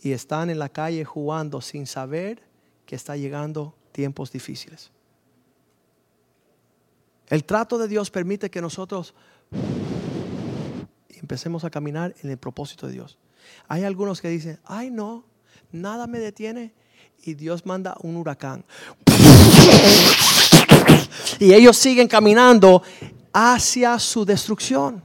Y 0.01 0.13
están 0.13 0.49
en 0.49 0.59
la 0.59 0.71
calle 0.71 1.05
jugando 1.05 1.61
sin 1.61 1.87
saber 1.87 2.43
que 2.87 2.97
está 2.97 3.17
llegando 3.17 3.75
tiempos 3.93 4.33
difíciles. 4.33 4.91
El 7.29 7.45
trato 7.45 7.79
de 7.79 7.87
Dios 7.87 8.11
permite 8.11 8.51
que 8.51 8.61
nosotros 8.61 9.15
empecemos 11.23 11.65
a 11.65 11.71
caminar 11.71 12.15
en 12.23 12.31
el 12.31 12.37
propósito 12.37 12.87
de 12.87 12.95
Dios. 12.95 13.19
Hay 13.69 13.85
algunos 13.85 14.21
que 14.21 14.29
dicen, 14.29 14.59
ay 14.65 14.91
no, 14.91 15.25
nada 15.71 16.07
me 16.07 16.19
detiene. 16.19 16.75
Y 17.25 17.35
Dios 17.35 17.65
manda 17.65 17.97
un 18.03 18.17
huracán. 18.17 18.65
Y 21.39 21.55
ellos 21.55 21.77
siguen 21.77 22.09
caminando 22.09 22.83
hacia 23.33 23.99
su 24.01 24.25
destrucción. 24.25 25.03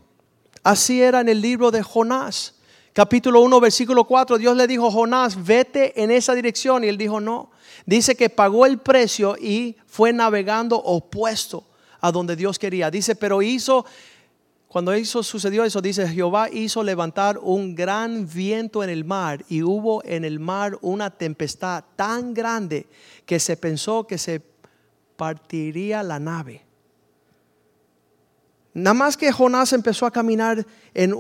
Así 0.64 1.02
era 1.02 1.22
en 1.22 1.30
el 1.30 1.40
libro 1.40 1.70
de 1.70 1.84
Jonás. 1.84 2.56
Capítulo 2.92 3.42
1, 3.42 3.60
versículo 3.60 4.06
4, 4.06 4.40
Dios 4.40 4.58
le 4.58 4.66
dijo, 4.66 4.90
Jonás, 4.90 5.46
vete 5.46 6.02
en 6.02 6.10
esa 6.10 6.34
dirección. 6.34 6.84
Y 6.84 6.88
él 6.88 6.98
dijo, 6.98 7.20
no. 7.20 7.52
Dice 7.86 8.16
que 8.16 8.30
pagó 8.30 8.66
el 8.66 8.80
precio 8.80 9.38
y 9.40 9.78
fue 9.86 10.12
navegando 10.12 10.78
opuesto 10.78 11.64
a 12.02 12.12
donde 12.12 12.36
Dios 12.36 12.58
quería. 12.58 12.90
Dice, 12.90 13.16
pero 13.16 13.44
hizo 13.44 13.86
cuando 14.68 14.92
eso 14.92 15.24
sucedió 15.24 15.64
eso, 15.64 15.82
dice, 15.82 16.08
Jehová 16.08 16.50
hizo 16.52 16.84
levantar 16.84 17.38
un 17.38 17.74
gran 17.74 18.28
viento 18.28 18.84
en 18.84 18.90
el 18.90 19.06
mar 19.06 19.46
y 19.48 19.64
hubo 19.64 20.04
en 20.04 20.26
el 20.26 20.40
mar 20.40 20.78
una 20.82 21.10
tempestad 21.10 21.86
tan 21.96 22.34
grande 22.34 22.86
que 23.26 23.40
se 23.40 23.56
pensó 23.56 24.06
que 24.06 24.18
se 24.18 24.42
partiría 25.16 26.04
la 26.04 26.20
nave. 26.20 26.64
Nada 28.74 28.94
más 28.94 29.16
que 29.16 29.32
Jonás 29.32 29.72
empezó 29.74 30.06
a 30.06 30.12
caminar 30.12 30.66
en 30.94 31.14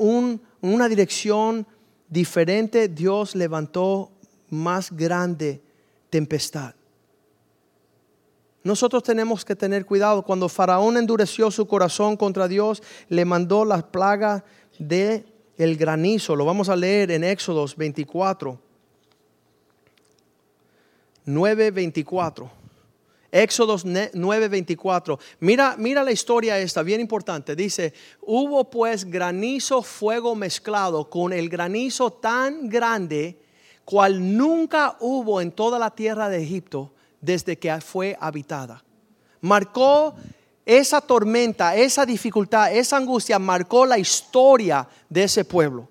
una 0.62 0.90
dirección 0.90 1.66
diferente, 2.10 2.90
Dios 2.90 3.34
levantó 3.34 4.12
más 4.50 4.92
grande 4.92 5.62
tempestad. 6.10 6.76
Nosotros 8.64 9.04
tenemos 9.04 9.46
que 9.46 9.56
tener 9.56 9.86
cuidado. 9.86 10.24
Cuando 10.24 10.50
Faraón 10.50 10.98
endureció 10.98 11.52
su 11.52 11.68
corazón 11.68 12.18
contra 12.18 12.48
Dios, 12.48 12.84
le 13.10 13.24
mandó 13.26 13.66
las 13.66 13.84
plagas 13.84 14.44
de 14.80 15.26
el 15.58 15.78
granizo. 15.78 16.36
Lo 16.36 16.46
vamos 16.46 16.70
a 16.70 16.76
leer 16.76 17.12
en 17.12 17.24
Éxodos 17.24 17.76
24. 17.76 18.60
9:24. 21.26 22.50
Éxodos 23.32 23.86
9:24. 23.86 25.20
Mira, 25.40 25.76
mira 25.78 26.04
la 26.04 26.12
historia 26.12 26.58
esta, 26.60 26.82
bien 26.84 27.02
importante. 27.02 27.56
Dice, 27.56 27.94
hubo 28.22 28.70
pues 28.70 29.06
granizo, 29.06 29.82
fuego 29.82 30.36
mezclado 30.36 31.10
con 31.10 31.34
el 31.34 31.50
granizo 31.50 32.12
tan 32.12 32.70
grande, 32.70 33.38
cual 33.84 34.38
nunca 34.38 34.98
hubo 35.02 35.42
en 35.42 35.52
toda 35.52 35.78
la 35.78 35.92
tierra 35.92 36.30
de 36.30 36.42
Egipto 36.42 36.94
desde 37.22 37.58
que 37.58 37.80
fue 37.82 38.18
habitada. 38.20 38.84
Marcó 39.42 40.16
esa 40.66 41.00
tormenta, 41.00 41.76
esa 41.76 42.06
dificultad, 42.06 42.76
esa 42.76 42.98
angustia, 42.98 43.40
marcó 43.40 43.86
la 43.86 43.98
historia 43.98 44.88
de 45.10 45.24
ese 45.24 45.46
pueblo, 45.46 45.88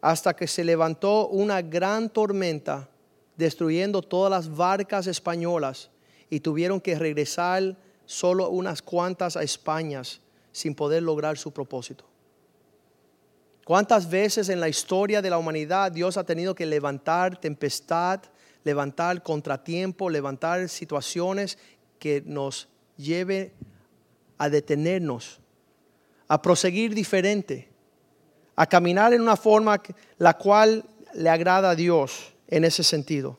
hasta 0.00 0.34
que 0.34 0.48
se 0.48 0.64
levantó 0.64 1.28
una 1.28 1.62
gran 1.62 2.08
tormenta 2.08 2.88
destruyendo 3.36 4.02
todas 4.02 4.30
las 4.30 4.54
barcas 4.54 5.06
españolas 5.06 5.90
y 6.30 6.40
tuvieron 6.40 6.80
que 6.80 6.98
regresar 6.98 7.76
solo 8.06 8.48
unas 8.48 8.82
cuantas 8.82 9.36
a 9.36 9.42
España 9.42 10.02
sin 10.50 10.74
poder 10.74 11.02
lograr 11.02 11.38
su 11.38 11.52
propósito. 11.52 12.04
¿Cuántas 13.64 14.10
veces 14.10 14.48
en 14.48 14.58
la 14.58 14.68
historia 14.68 15.22
de 15.22 15.30
la 15.30 15.38
humanidad 15.38 15.92
Dios 15.92 16.16
ha 16.16 16.24
tenido 16.24 16.54
que 16.54 16.66
levantar 16.66 17.38
tempestad, 17.40 18.20
levantar 18.64 19.22
contratiempo, 19.22 20.10
levantar 20.10 20.68
situaciones 20.68 21.58
que 21.98 22.22
nos 22.26 22.68
lleve 22.96 23.52
a 24.36 24.48
detenernos 24.48 25.41
a 26.32 26.40
proseguir 26.40 26.94
diferente, 26.94 27.68
a 28.56 28.66
caminar 28.66 29.12
en 29.12 29.20
una 29.20 29.36
forma 29.36 29.82
la 30.16 30.38
cual 30.38 30.82
le 31.12 31.28
agrada 31.28 31.68
a 31.68 31.74
Dios 31.74 32.32
en 32.48 32.64
ese 32.64 32.82
sentido. 32.82 33.38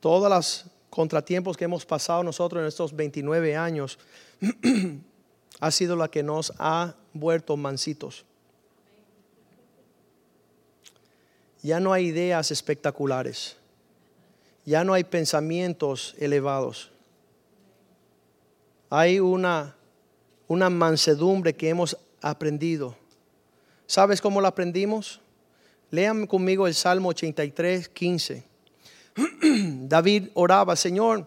Todos 0.00 0.28
los 0.28 0.66
contratiempos 0.90 1.56
que 1.56 1.64
hemos 1.64 1.86
pasado 1.86 2.22
nosotros 2.22 2.60
en 2.60 2.68
estos 2.68 2.94
29 2.94 3.56
años 3.56 3.98
ha 5.60 5.70
sido 5.70 5.96
la 5.96 6.08
que 6.08 6.22
nos 6.22 6.52
ha 6.58 6.94
vuelto 7.14 7.56
mansitos. 7.56 8.26
Ya 11.62 11.80
no 11.80 11.94
hay 11.94 12.08
ideas 12.08 12.50
espectaculares. 12.50 13.56
Ya 14.66 14.84
no 14.84 14.92
hay 14.92 15.04
pensamientos 15.04 16.14
elevados 16.18 16.90
hay 18.90 19.20
una, 19.20 19.76
mansedumbre 20.48 21.54
que 21.54 21.68
hemos 21.68 21.96
aprendido. 22.20 22.96
¿Sabes 23.86 24.20
cómo 24.20 24.40
la 24.40 24.48
aprendimos? 24.48 25.20
Lean 25.90 26.26
conmigo 26.26 26.66
el 26.66 26.74
Salmo 26.74 27.10
83, 27.10 27.88
15. 27.88 28.44
David 29.88 30.28
oraba, 30.34 30.74
Señor, 30.74 31.24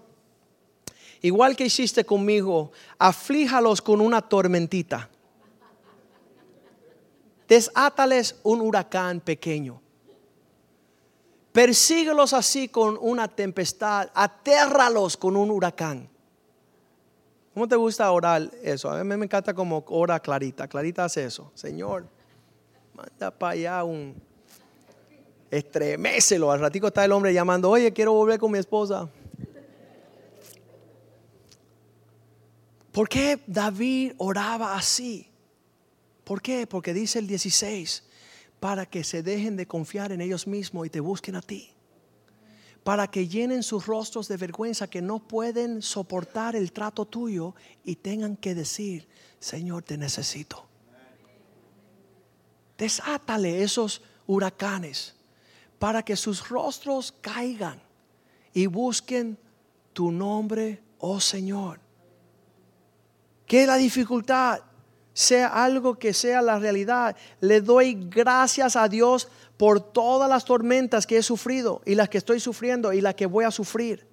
igual 1.22 1.56
que 1.56 1.66
hiciste 1.66 2.06
conmigo, 2.06 2.72
aflíjalos 3.00 3.82
con 3.82 4.02
una 4.02 4.22
tormentita. 4.22 5.10
Desátales 7.48 8.36
un 8.44 8.62
huracán 8.62 9.22
pequeño. 9.22 9.82
Persíguelos 11.52 12.34
así 12.34 12.68
con 12.68 12.98
una 13.00 13.28
tempestad. 13.28 14.10
Atérralos 14.16 15.16
con 15.16 15.36
un 15.36 15.52
huracán. 15.52 16.10
¿Cómo 17.54 17.68
te 17.68 17.76
gusta 17.76 18.12
orar 18.12 18.50
eso? 18.64 18.90
A 18.90 19.04
mí 19.04 19.16
me 19.16 19.26
encanta 19.26 19.54
como 19.54 19.84
ora 19.88 20.20
Clarita. 20.20 20.68
Clarita 20.68 21.06
hace 21.06 21.26
eso. 21.26 21.52
Señor, 21.54 22.08
manda 22.94 23.32
para 23.32 23.54
allá 23.54 23.84
un... 23.84 24.16
Estremecelo. 25.52 26.52
Al 26.52 26.60
ratico 26.60 26.88
está 26.88 27.06
el 27.06 27.12
hombre 27.12 27.32
llamando, 27.32 27.70
oye, 27.70 27.94
quiero 27.94 28.14
volver 28.14 28.40
con 28.40 28.52
mi 28.52 28.58
esposa. 28.58 29.08
¿Por 32.92 33.08
qué 33.08 33.40
David 33.46 34.14
oraba 34.18 34.76
así? 34.76 35.30
¿Por 36.24 36.42
qué? 36.42 36.66
Porque 36.66 36.92
dice 36.92 37.20
el 37.20 37.28
16, 37.28 38.04
para 38.60 38.88
que 38.88 39.04
se 39.04 39.22
dejen 39.22 39.56
de 39.56 39.68
confiar 39.68 40.12
en 40.12 40.22
ellos 40.22 40.48
mismos 40.48 40.88
y 40.88 40.90
te 40.90 41.00
busquen 41.00 41.36
a 41.36 41.42
ti 41.42 41.73
para 42.84 43.08
que 43.08 43.28
llenen 43.28 43.64
sus 43.64 43.86
rostros 43.86 44.28
de 44.28 44.38
vergüenza 44.38 44.90
que 44.90 45.02
no 45.02 45.20
pueden 45.20 45.82
soportar 45.82 46.56
el 46.56 46.72
trato 46.72 47.06
tuyo 47.06 47.56
y 47.84 47.96
tengan 47.96 48.36
que 48.36 48.56
decir, 48.56 49.08
Señor, 49.40 49.84
te 49.84 49.98
necesito. 49.98 50.66
Desátale 52.78 53.64
esos 53.64 54.02
huracanes 54.28 55.16
para 55.80 56.04
que 56.04 56.16
sus 56.16 56.50
rostros 56.50 57.14
caigan 57.22 57.82
y 58.54 58.66
busquen 58.68 59.38
tu 59.94 60.12
nombre, 60.12 60.82
oh 61.00 61.20
Señor. 61.20 61.80
Que 63.46 63.66
la 63.66 63.78
dificultad 63.78 64.62
sea 65.14 65.48
algo 65.48 65.96
que 65.96 66.14
sea 66.14 66.42
la 66.42 66.60
realidad. 66.60 67.16
Le 67.40 67.62
doy 67.62 67.96
gracias 68.10 68.76
a 68.76 68.88
Dios 68.88 69.30
por 69.64 69.80
todas 69.80 70.30
las 70.30 70.44
tormentas 70.44 71.08
que 71.08 71.16
he 71.16 71.24
sufrido 71.24 71.82
y 71.86 71.96
las 71.96 72.10
que 72.10 72.18
estoy 72.18 72.42
sufriendo 72.42 72.92
y 72.92 73.00
las 73.00 73.16
que 73.16 73.26
voy 73.26 73.46
a 73.46 73.50
sufrir. 73.50 74.06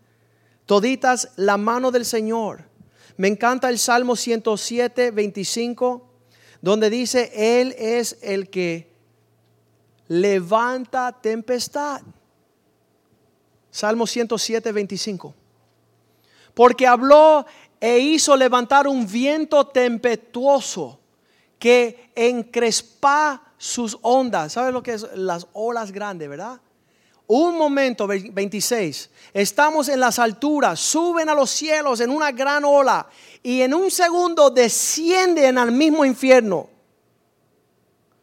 Toditas 0.65 1.31
la 1.35 1.57
mano 1.57 1.91
del 1.91 2.05
Señor. 2.05 2.69
Me 3.17 3.27
encanta 3.27 3.69
el 3.69 3.81
Salmo 3.81 4.15
107, 4.15 5.11
25, 5.11 6.09
donde 6.63 6.89
dice, 6.89 7.33
Él 7.35 7.75
es 7.77 8.19
el 8.23 8.49
que 8.49 8.93
levanta 10.07 11.21
tempestad. 11.21 12.03
Salmo 13.73 14.07
107, 14.07 14.71
25. 14.71 15.35
Porque 16.55 16.87
habló 16.87 17.45
e 17.81 17.99
hizo 17.99 18.37
levantar 18.37 18.87
un 18.87 19.05
viento 19.05 19.67
tempestuoso 19.67 21.01
que 21.59 22.13
encrespa 22.15 23.50
sus 23.61 23.99
ondas. 24.01 24.55
¿Sabes 24.55 24.73
lo 24.73 24.83
que 24.83 24.95
es 24.95 25.07
las 25.15 25.47
olas 25.53 25.93
grandes, 25.93 26.31
verdad? 26.31 26.59
Un 27.27 27.59
momento, 27.59 28.07
26. 28.07 29.11
Estamos 29.35 29.91
en 29.91 30.01
las 30.01 30.19
alturas, 30.19 30.81
suben 30.81 31.29
a 31.29 31.35
los 31.35 31.51
cielos 31.51 32.01
en 32.01 32.11
una 32.11 32.33
gran 32.33 32.65
ola 32.65 33.07
y 33.43 33.61
en 33.61 33.75
un 33.75 33.91
segundo 33.91 34.49
descienden 34.49 35.59
al 35.59 35.73
mismo 35.73 36.07
infierno. 36.07 36.71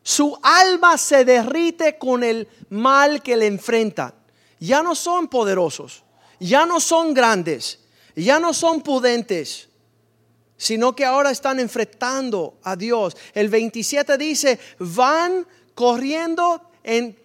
Su 0.02 0.38
alma 0.42 0.98
se 0.98 1.24
derrite 1.24 2.00
con 2.00 2.24
el 2.24 2.48
mal 2.70 3.22
que 3.22 3.38
le 3.38 3.46
enfrentan. 3.46 4.16
Ya 4.60 4.82
no 4.82 4.96
son 4.96 5.28
poderosos, 5.28 6.04
ya 6.40 6.66
no 6.66 6.80
son 6.80 7.14
grandes, 7.14 7.80
ya 8.16 8.40
no 8.40 8.54
son 8.56 8.82
pudentes 8.82 9.70
sino 10.58 10.96
que 10.96 11.06
ahora 11.06 11.32
están 11.32 11.60
enfrentando 11.60 12.56
a 12.64 12.76
Dios. 12.76 13.16
El 13.34 13.50
27 13.50 14.18
dice, 14.18 14.60
van 14.80 15.46
corriendo, 15.76 16.62
en, 16.84 17.16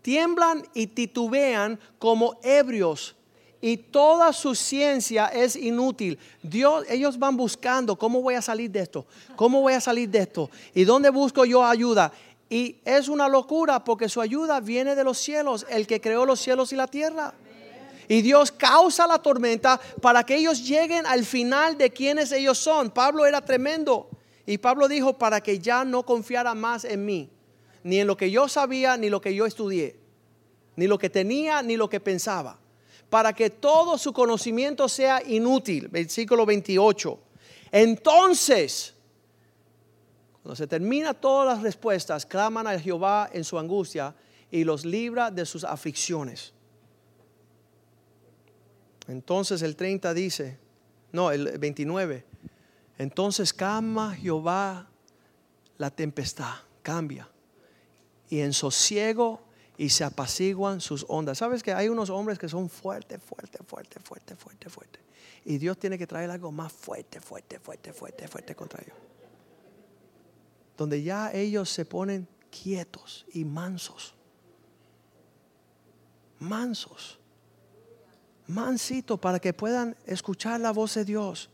tiemblan 0.00 0.64
y 0.72 0.86
titubean 0.88 1.78
como 1.98 2.38
ebrios. 2.42 3.16
Y 3.60 3.76
toda 3.76 4.32
su 4.32 4.56
ciencia 4.56 5.26
es 5.26 5.54
inútil. 5.54 6.18
Dios, 6.42 6.84
ellos 6.88 7.16
van 7.18 7.36
buscando 7.36 7.96
cómo 7.96 8.20
voy 8.20 8.34
a 8.34 8.42
salir 8.42 8.70
de 8.70 8.80
esto, 8.80 9.06
cómo 9.36 9.60
voy 9.60 9.74
a 9.74 9.80
salir 9.80 10.08
de 10.08 10.18
esto 10.18 10.50
y 10.74 10.84
dónde 10.84 11.10
busco 11.10 11.44
yo 11.44 11.64
ayuda. 11.64 12.12
Y 12.50 12.76
es 12.84 13.08
una 13.08 13.28
locura 13.28 13.82
porque 13.84 14.08
su 14.08 14.20
ayuda 14.20 14.60
viene 14.60 14.96
de 14.96 15.04
los 15.04 15.16
cielos, 15.18 15.64
el 15.70 15.86
que 15.86 16.00
creó 16.00 16.26
los 16.26 16.40
cielos 16.40 16.72
y 16.72 16.76
la 16.76 16.88
tierra. 16.88 17.34
Y 18.12 18.20
Dios 18.20 18.52
causa 18.52 19.06
la 19.06 19.22
tormenta 19.22 19.80
para 20.02 20.22
que 20.22 20.36
ellos 20.36 20.68
lleguen 20.68 21.06
al 21.06 21.24
final 21.24 21.78
de 21.78 21.88
quienes 21.88 22.30
ellos 22.30 22.58
son. 22.58 22.90
Pablo 22.90 23.24
era 23.24 23.42
tremendo. 23.42 24.10
Y 24.44 24.58
Pablo 24.58 24.86
dijo, 24.86 25.16
para 25.16 25.40
que 25.40 25.58
ya 25.58 25.82
no 25.82 26.04
confiara 26.04 26.54
más 26.54 26.84
en 26.84 27.06
mí. 27.06 27.30
ni 27.82 28.00
en 28.00 28.06
lo 28.06 28.14
que 28.14 28.30
yo 28.30 28.48
sabía, 28.48 28.98
ni 28.98 29.08
lo 29.08 29.22
que 29.22 29.34
yo 29.34 29.46
estudié, 29.46 29.96
ni 30.76 30.86
lo 30.86 30.98
que 30.98 31.08
tenía, 31.08 31.62
ni 31.62 31.78
lo 31.78 31.88
que 31.88 32.00
pensaba, 32.00 32.58
para 33.08 33.32
que 33.32 33.48
todo 33.48 33.96
su 33.96 34.12
conocimiento 34.12 34.90
sea 34.90 35.22
inútil. 35.26 35.88
Versículo 35.88 36.44
28. 36.44 37.18
Entonces, 37.70 38.92
cuando 40.42 40.54
se 40.54 40.66
termina 40.66 41.14
todas 41.14 41.46
las 41.46 41.62
respuestas, 41.62 42.26
claman 42.26 42.66
a 42.66 42.78
Jehová 42.78 43.30
en 43.32 43.42
su 43.42 43.58
angustia 43.58 44.14
y 44.50 44.64
los 44.64 44.84
libra 44.84 45.30
de 45.30 45.46
sus 45.46 45.64
aflicciones. 45.64 46.52
Entonces 49.08 49.62
el 49.62 49.76
30 49.76 50.14
dice, 50.14 50.58
no, 51.12 51.30
el 51.30 51.58
29, 51.58 52.24
entonces 52.98 53.52
calma 53.52 54.14
Jehová 54.14 54.88
la 55.78 55.90
tempestad, 55.90 56.54
cambia, 56.82 57.28
y 58.28 58.40
en 58.40 58.52
sosiego 58.52 59.42
y 59.76 59.88
se 59.88 60.04
apaciguan 60.04 60.80
sus 60.80 61.04
ondas. 61.08 61.38
¿Sabes 61.38 61.62
que 61.62 61.72
hay 61.72 61.88
unos 61.88 62.10
hombres 62.10 62.38
que 62.38 62.48
son 62.48 62.68
fuertes, 62.68 63.20
fuerte, 63.22 63.58
fuerte, 63.64 63.98
fuerte, 64.00 64.36
fuerte, 64.36 64.70
fuerte? 64.70 65.00
Y 65.44 65.58
Dios 65.58 65.76
tiene 65.78 65.98
que 65.98 66.06
traer 66.06 66.30
algo 66.30 66.52
más 66.52 66.72
fuerte, 66.72 67.20
fuerte, 67.20 67.58
fuerte, 67.58 67.92
fuerte, 67.92 68.28
fuerte 68.28 68.54
contra 68.54 68.80
ellos. 68.82 68.96
Donde 70.76 71.02
ya 71.02 71.32
ellos 71.32 71.68
se 71.68 71.84
ponen 71.84 72.28
quietos 72.50 73.26
y 73.32 73.44
mansos. 73.44 74.14
Mansos. 76.38 77.18
Mansito 78.52 79.16
para 79.16 79.38
que 79.38 79.52
puedan 79.52 79.96
escuchar 80.06 80.60
la 80.60 80.72
voz 80.72 80.94
de 80.94 81.04
Dios. 81.04 81.50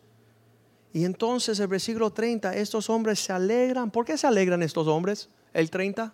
Y 0.92 1.04
entonces 1.04 1.58
el 1.60 1.68
versículo 1.68 2.10
30, 2.10 2.54
estos 2.56 2.88
hombres 2.90 3.20
se 3.20 3.32
alegran. 3.32 3.90
¿Por 3.90 4.04
qué 4.04 4.16
se 4.16 4.26
alegran 4.26 4.62
estos 4.62 4.86
hombres? 4.86 5.28
El 5.52 5.70
30. 5.70 6.12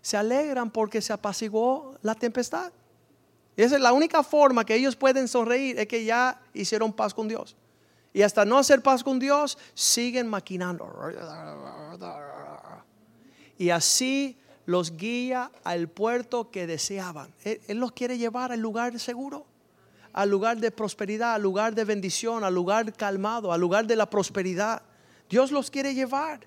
Se 0.00 0.16
alegran 0.16 0.70
porque 0.70 1.00
se 1.00 1.12
apaciguó 1.12 1.96
la 2.02 2.14
tempestad. 2.14 2.72
Esa 3.56 3.74
es 3.74 3.80
la 3.80 3.92
única 3.92 4.22
forma 4.22 4.64
que 4.64 4.74
ellos 4.74 4.96
pueden 4.96 5.26
sonreír, 5.28 5.78
es 5.78 5.88
que 5.88 6.04
ya 6.04 6.40
hicieron 6.54 6.92
paz 6.92 7.12
con 7.12 7.28
Dios. 7.28 7.56
Y 8.12 8.22
hasta 8.22 8.44
no 8.44 8.58
hacer 8.58 8.82
paz 8.82 9.02
con 9.02 9.18
Dios, 9.18 9.58
siguen 9.74 10.28
maquinando. 10.28 10.88
Y 13.58 13.70
así 13.70 14.38
los 14.64 14.96
guía 14.96 15.50
al 15.64 15.88
puerto 15.88 16.50
que 16.50 16.66
deseaban. 16.66 17.34
Él 17.44 17.78
los 17.78 17.92
quiere 17.92 18.16
llevar 18.16 18.52
al 18.52 18.60
lugar 18.60 18.98
seguro 18.98 19.47
al 20.18 20.30
lugar 20.30 20.58
de 20.58 20.72
prosperidad, 20.72 21.34
al 21.34 21.42
lugar 21.42 21.76
de 21.76 21.84
bendición, 21.84 22.42
al 22.42 22.52
lugar 22.52 22.92
calmado, 22.92 23.52
al 23.52 23.60
lugar 23.60 23.86
de 23.86 23.94
la 23.94 24.10
prosperidad. 24.10 24.82
Dios 25.30 25.52
los 25.52 25.70
quiere 25.70 25.94
llevar. 25.94 26.40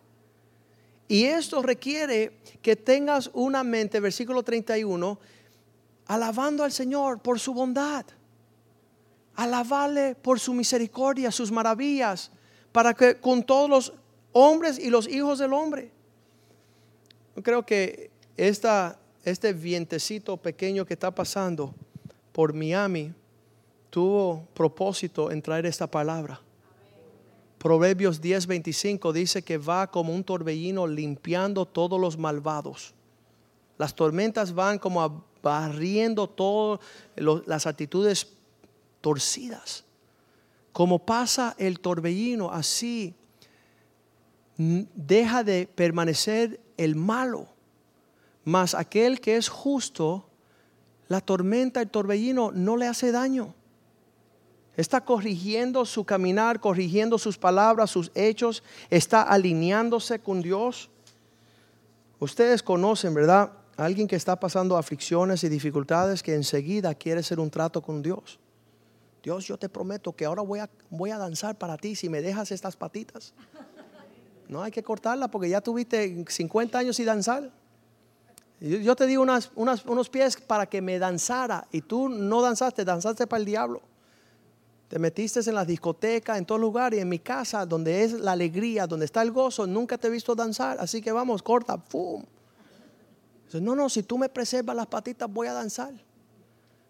Y 1.07 1.23
esto 1.23 1.61
requiere 1.61 2.33
que 2.61 2.75
tengas 2.75 3.31
una 3.33 3.63
mente, 3.63 4.01
versículo 4.01 4.43
31, 4.43 5.17
alabando 6.07 6.65
al 6.65 6.73
Señor 6.73 7.21
por 7.21 7.39
su 7.39 7.53
bondad. 7.53 8.05
Alabarle 9.35 10.15
por 10.15 10.37
su 10.37 10.53
misericordia, 10.53 11.31
sus 11.31 11.49
maravillas, 11.49 12.29
para 12.73 12.93
que 12.93 13.21
con 13.21 13.41
todos 13.41 13.69
los 13.69 13.93
hombres 14.33 14.79
y 14.79 14.89
los 14.89 15.07
hijos 15.07 15.39
del 15.39 15.53
hombre. 15.53 15.93
Yo 17.37 17.41
creo 17.41 17.65
que 17.65 18.11
esta, 18.35 18.99
este 19.23 19.53
vientecito 19.53 20.35
pequeño 20.35 20.85
que 20.85 20.93
está 20.93 21.15
pasando 21.15 21.73
por 22.33 22.53
Miami 22.53 23.13
tuvo 23.91 24.47
propósito 24.55 25.29
en 25.29 25.43
traer 25.43 25.67
esta 25.67 25.85
palabra. 25.85 26.41
Proverbios 27.59 28.19
10:25 28.19 29.13
dice 29.13 29.43
que 29.43 29.59
va 29.59 29.91
como 29.91 30.15
un 30.15 30.23
torbellino 30.23 30.87
limpiando 30.87 31.67
todos 31.67 32.01
los 32.01 32.17
malvados. 32.17 32.95
Las 33.77 33.93
tormentas 33.93 34.55
van 34.55 34.79
como 34.79 35.23
barriendo 35.43 36.27
todas 36.27 36.79
las 37.15 37.67
actitudes 37.67 38.27
torcidas. 39.01 39.83
Como 40.71 41.05
pasa 41.05 41.55
el 41.59 41.79
torbellino, 41.79 42.49
así 42.49 43.13
deja 44.57 45.43
de 45.43 45.67
permanecer 45.67 46.61
el 46.77 46.95
malo, 46.95 47.47
mas 48.45 48.73
aquel 48.73 49.19
que 49.19 49.35
es 49.35 49.49
justo, 49.49 50.27
la 51.07 51.19
tormenta, 51.19 51.81
el 51.81 51.89
torbellino 51.89 52.51
no 52.51 52.77
le 52.77 52.87
hace 52.87 53.11
daño. 53.11 53.53
Está 54.77 55.01
corrigiendo 55.01 55.85
su 55.85 56.05
caminar, 56.05 56.59
corrigiendo 56.59 57.17
sus 57.17 57.37
palabras, 57.37 57.91
sus 57.91 58.11
hechos, 58.15 58.63
está 58.89 59.21
alineándose 59.21 60.19
con 60.19 60.41
Dios. 60.41 60.89
Ustedes 62.19 62.63
conocen, 62.63 63.13
¿verdad? 63.13 63.51
Alguien 63.75 64.07
que 64.07 64.15
está 64.15 64.39
pasando 64.39 64.77
aflicciones 64.77 65.43
y 65.43 65.49
dificultades 65.49 66.23
que 66.23 66.35
enseguida 66.35 66.95
quiere 66.95 67.19
hacer 67.19 67.39
un 67.39 67.49
trato 67.49 67.81
con 67.81 68.01
Dios. 68.01 68.39
Dios, 69.23 69.45
yo 69.45 69.57
te 69.57 69.69
prometo 69.69 70.13
que 70.13 70.25
ahora 70.25 70.41
voy 70.41 70.59
a, 70.59 70.69
voy 70.89 71.11
a 71.11 71.17
danzar 71.17 71.57
para 71.57 71.77
ti 71.77 71.95
si 71.95 72.09
me 72.09 72.21
dejas 72.21 72.51
estas 72.51 72.75
patitas. 72.75 73.33
No 74.47 74.63
hay 74.63 74.71
que 74.71 74.83
cortarla 74.83 75.29
porque 75.29 75.49
ya 75.49 75.61
tuviste 75.61 76.25
50 76.27 76.77
años 76.77 76.99
y 76.99 77.05
danzar. 77.05 77.51
Yo 78.59 78.95
te 78.95 79.07
digo 79.07 79.25
unos 79.55 80.09
pies 80.09 80.37
para 80.37 80.67
que 80.67 80.81
me 80.81 80.99
danzara 80.99 81.67
y 81.71 81.81
tú 81.81 82.09
no 82.09 82.41
danzaste, 82.41 82.85
danzaste 82.85 83.25
para 83.27 83.39
el 83.39 83.45
diablo. 83.45 83.81
Te 84.91 84.99
metiste 84.99 85.39
en 85.39 85.55
la 85.55 85.63
discoteca, 85.63 86.37
en 86.37 86.45
todo 86.45 86.57
lugar 86.57 86.93
y 86.93 86.99
en 86.99 87.07
mi 87.07 87.19
casa, 87.19 87.65
donde 87.65 88.03
es 88.03 88.11
la 88.11 88.33
alegría, 88.33 88.85
donde 88.85 89.05
está 89.05 89.21
el 89.21 89.31
gozo, 89.31 89.65
nunca 89.65 89.97
te 89.97 90.09
he 90.09 90.11
visto 90.11 90.35
danzar. 90.35 90.81
Así 90.81 91.01
que 91.01 91.13
vamos, 91.13 91.41
corta, 91.41 91.77
¡pum! 91.77 92.25
no, 93.53 93.73
no, 93.73 93.87
si 93.87 94.03
tú 94.03 94.17
me 94.17 94.27
preservas 94.27 94.75
las 94.75 94.87
patitas, 94.87 95.31
voy 95.31 95.47
a 95.47 95.53
danzar. 95.53 95.93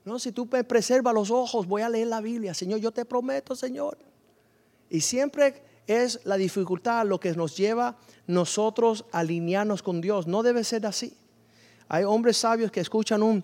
No, 0.03 0.17
si 0.17 0.31
tú 0.31 0.49
me 0.51 0.63
preservas 0.63 1.13
los 1.13 1.29
ojos, 1.29 1.67
voy 1.67 1.83
a 1.83 1.89
leer 1.89 2.07
la 2.07 2.21
Biblia. 2.21 2.55
Señor, 2.55 2.79
yo 2.79 2.91
te 2.91 3.05
prometo, 3.05 3.55
Señor. 3.55 3.99
Y 4.89 5.01
siempre 5.01 5.61
es 5.85 6.21
la 6.23 6.37
dificultad 6.37 7.05
lo 7.05 7.19
que 7.19 7.35
nos 7.35 7.55
lleva 7.55 7.99
nosotros 8.25 9.05
a 9.11 9.19
alinearnos 9.19 9.83
con 9.83 10.01
Dios. 10.01 10.25
No 10.25 10.41
debe 10.41 10.63
ser 10.63 10.87
así. 10.87 11.15
Hay 11.87 12.03
hombres 12.03 12.37
sabios 12.37 12.71
que 12.71 12.79
escuchan 12.79 13.21
un 13.21 13.43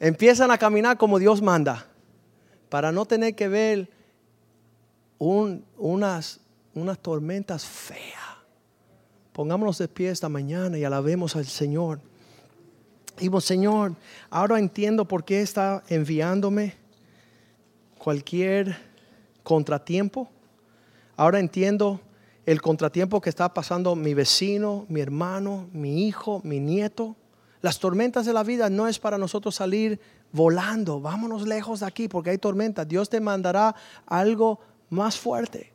empiezan 0.00 0.50
a 0.50 0.58
caminar 0.58 0.96
como 0.96 1.18
Dios 1.18 1.42
manda, 1.42 1.86
para 2.68 2.92
no 2.92 3.06
tener 3.06 3.34
que 3.34 3.48
ver 3.48 3.90
unas, 5.18 6.40
unas 6.74 6.98
tormentas 6.98 7.64
feas. 7.64 8.28
Pongámonos 9.32 9.78
de 9.78 9.88
pie 9.88 10.10
esta 10.10 10.28
mañana 10.28 10.78
y 10.78 10.84
alabemos 10.84 11.36
al 11.36 11.46
Señor. 11.46 12.00
Digo, 13.18 13.40
Señor, 13.40 13.94
ahora 14.30 14.58
entiendo 14.58 15.04
por 15.04 15.24
qué 15.24 15.40
está 15.40 15.82
enviándome 15.88 16.74
cualquier 17.98 18.76
contratiempo. 19.42 20.28
Ahora 21.16 21.40
entiendo 21.40 22.00
el 22.46 22.62
contratiempo 22.62 23.20
que 23.20 23.30
está 23.30 23.52
pasando 23.52 23.94
mi 23.96 24.14
vecino, 24.14 24.86
mi 24.88 25.00
hermano, 25.00 25.68
mi 25.72 26.06
hijo, 26.06 26.40
mi 26.44 26.60
nieto. 26.60 27.16
Las 27.60 27.78
tormentas 27.78 28.26
de 28.26 28.32
la 28.32 28.42
vida 28.42 28.70
no 28.70 28.86
es 28.86 28.98
para 28.98 29.18
nosotros 29.18 29.54
salir 29.54 30.00
volando, 30.32 31.00
vámonos 31.00 31.46
lejos 31.46 31.80
de 31.80 31.86
aquí 31.86 32.08
porque 32.08 32.30
hay 32.30 32.38
tormentas. 32.38 32.86
Dios 32.86 33.08
te 33.08 33.20
mandará 33.20 33.74
algo 34.06 34.60
más 34.90 35.18
fuerte 35.18 35.72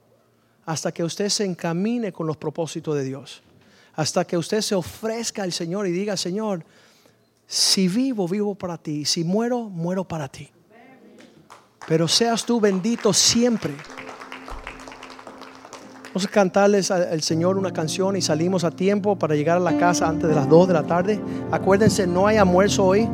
hasta 0.66 0.92
que 0.92 1.04
usted 1.04 1.30
se 1.30 1.46
encamine 1.46 2.12
con 2.12 2.28
los 2.28 2.38
propósitos 2.38 2.96
de 2.96 3.04
Dios. 3.04 3.42
Hasta 3.96 4.26
que 4.26 4.38
usted 4.38 4.62
se 4.62 4.76
ofrezca 4.76 5.44
al 5.44 5.52
Señor 5.52 5.88
y 5.88 5.92
diga, 5.92 6.18
Señor, 6.18 6.66
si 7.46 7.88
vivo, 7.88 8.28
vivo 8.28 8.56
para 8.56 8.78
ti. 8.78 9.06
Si 9.06 9.24
muero, 9.24 9.70
muero 9.70 10.04
para 10.04 10.28
ti. 10.28 10.50
Pero 11.88 12.08
seas 12.08 12.46
tú 12.46 12.60
bendito 12.60 13.14
siempre. 13.14 13.76
Vamos 16.14 16.28
a 16.28 16.30
cantarles 16.30 16.92
al 16.92 17.24
Señor 17.24 17.58
una 17.58 17.74
canción 17.74 18.16
y 18.16 18.22
salimos 18.22 18.64
a 18.64 18.70
tiempo 18.70 19.18
para 19.18 19.34
llegar 19.34 19.58
a 19.58 19.60
la 19.60 19.80
casa 19.80 20.08
antes 20.08 20.30
de 20.30 20.36
las 20.36 20.48
2 20.48 20.68
de 20.68 20.74
la 20.76 20.84
tarde. 20.84 21.20
Acuérdense, 21.52 22.06
no 22.06 22.28
hay 22.28 22.38
almuerzo 22.38 22.86
hoy. 22.86 23.10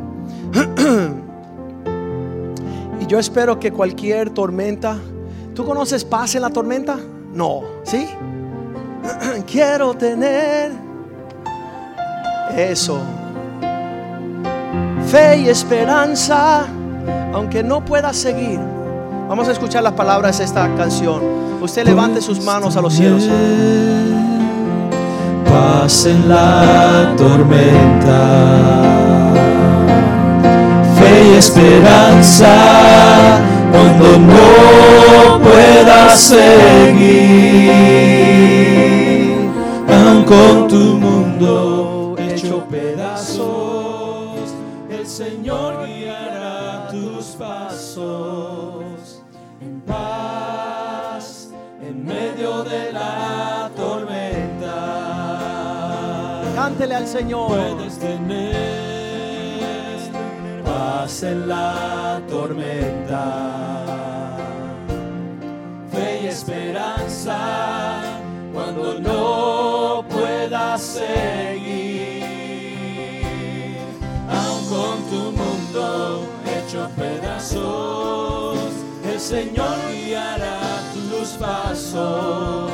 y 3.00 3.06
yo 3.06 3.18
espero 3.18 3.58
que 3.58 3.72
cualquier 3.72 4.28
tormenta, 4.28 4.98
¿tú 5.54 5.64
conoces 5.64 6.04
paz 6.04 6.34
en 6.34 6.42
la 6.42 6.50
tormenta? 6.50 6.98
No, 7.32 7.62
¿sí? 7.84 8.06
Quiero 9.50 9.94
tener 9.94 10.70
eso. 12.54 13.00
Fe 15.06 15.38
y 15.38 15.48
esperanza, 15.48 16.66
aunque 17.32 17.62
no 17.62 17.82
pueda 17.82 18.12
seguir. 18.12 18.60
Vamos 19.26 19.48
a 19.48 19.52
escuchar 19.52 19.82
las 19.82 19.94
palabras 19.94 20.36
de 20.36 20.44
esta 20.44 20.68
canción. 20.76 21.49
Usted 21.60 21.84
levante 21.84 22.22
sus 22.22 22.40
manos 22.40 22.76
a 22.76 22.80
los 22.80 22.94
cielos. 22.94 23.28
Paz 25.44 26.06
en 26.06 26.28
la 26.28 27.12
tormenta, 27.16 29.32
fe 30.98 31.32
y 31.32 31.36
esperanza 31.36 32.56
cuando 33.70 34.18
no 34.18 35.40
pueda 35.42 36.16
seguir. 36.16 37.50
con 40.30 40.68
tu 40.68 40.76
mundo 40.76 41.79
Cántele 56.70 56.94
al 56.94 57.08
Señor. 57.08 57.48
Puedes 57.48 57.98
tener 57.98 58.54
paz 60.64 61.22
en 61.24 61.48
la 61.48 62.22
tormenta, 62.28 64.36
fe 65.90 66.20
y 66.22 66.26
esperanza 66.28 68.02
cuando 68.54 69.00
no 69.00 70.04
puedas 70.08 70.80
seguir, 70.80 72.22
aun 74.28 74.64
con 74.68 75.02
tu 75.10 75.32
mundo 75.32 76.24
hecho 76.46 76.88
pedazos, 76.96 78.60
el 79.12 79.18
Señor 79.18 79.76
guiará 79.92 80.60
tus 80.94 81.30
pasos 81.30 82.70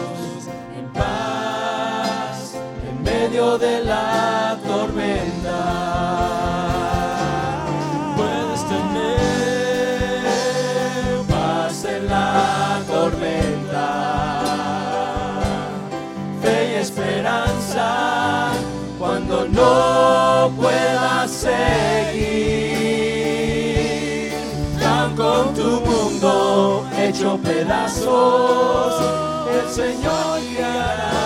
de 3.36 3.84
la 3.84 4.56
tormenta. 4.66 5.60
Puedes 8.16 8.64
tener 8.64 10.22
paz 11.28 11.84
en 11.84 12.06
la 12.06 12.80
tormenta, 12.86 13.88
fe 16.40 16.70
y 16.70 16.74
esperanza 16.76 18.52
cuando 18.98 19.46
no 19.48 20.50
puedas 20.56 21.30
seguir. 21.30 22.56
Aun 24.82 25.14
con 25.14 25.52
tu 25.52 25.82
mundo 25.82 26.86
hecho 26.96 27.38
pedazos, 27.42 28.94
el 29.52 29.68
Señor 29.68 30.40
guiará 30.40 31.25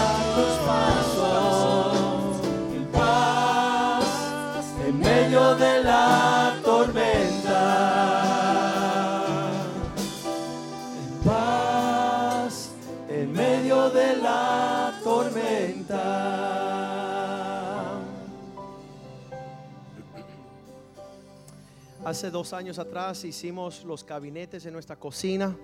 Hace 22.10 22.32
dos 22.32 22.52
años 22.52 22.80
atrás 22.80 23.24
hicimos 23.24 23.84
los 23.84 24.04
gabinetes 24.04 24.66
en 24.66 24.72
nuestra 24.72 24.96
cocina 24.96 25.54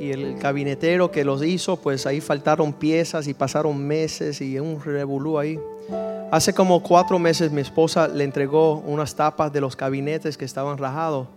y 0.00 0.10
el 0.10 0.36
gabinetero 0.36 1.12
que 1.12 1.24
los 1.24 1.40
hizo, 1.44 1.76
pues 1.76 2.04
ahí 2.04 2.20
faltaron 2.20 2.72
piezas 2.72 3.28
y 3.28 3.32
pasaron 3.32 3.78
meses 3.86 4.40
y 4.40 4.58
un 4.58 4.82
revolú 4.82 5.38
ahí. 5.38 5.56
Hace 6.32 6.52
como 6.52 6.82
cuatro 6.82 7.20
meses 7.20 7.52
mi 7.52 7.60
esposa 7.60 8.08
le 8.08 8.24
entregó 8.24 8.78
unas 8.78 9.14
tapas 9.14 9.52
de 9.52 9.60
los 9.60 9.76
gabinetes 9.76 10.36
que 10.36 10.44
estaban 10.44 10.78
rajados 10.78 11.28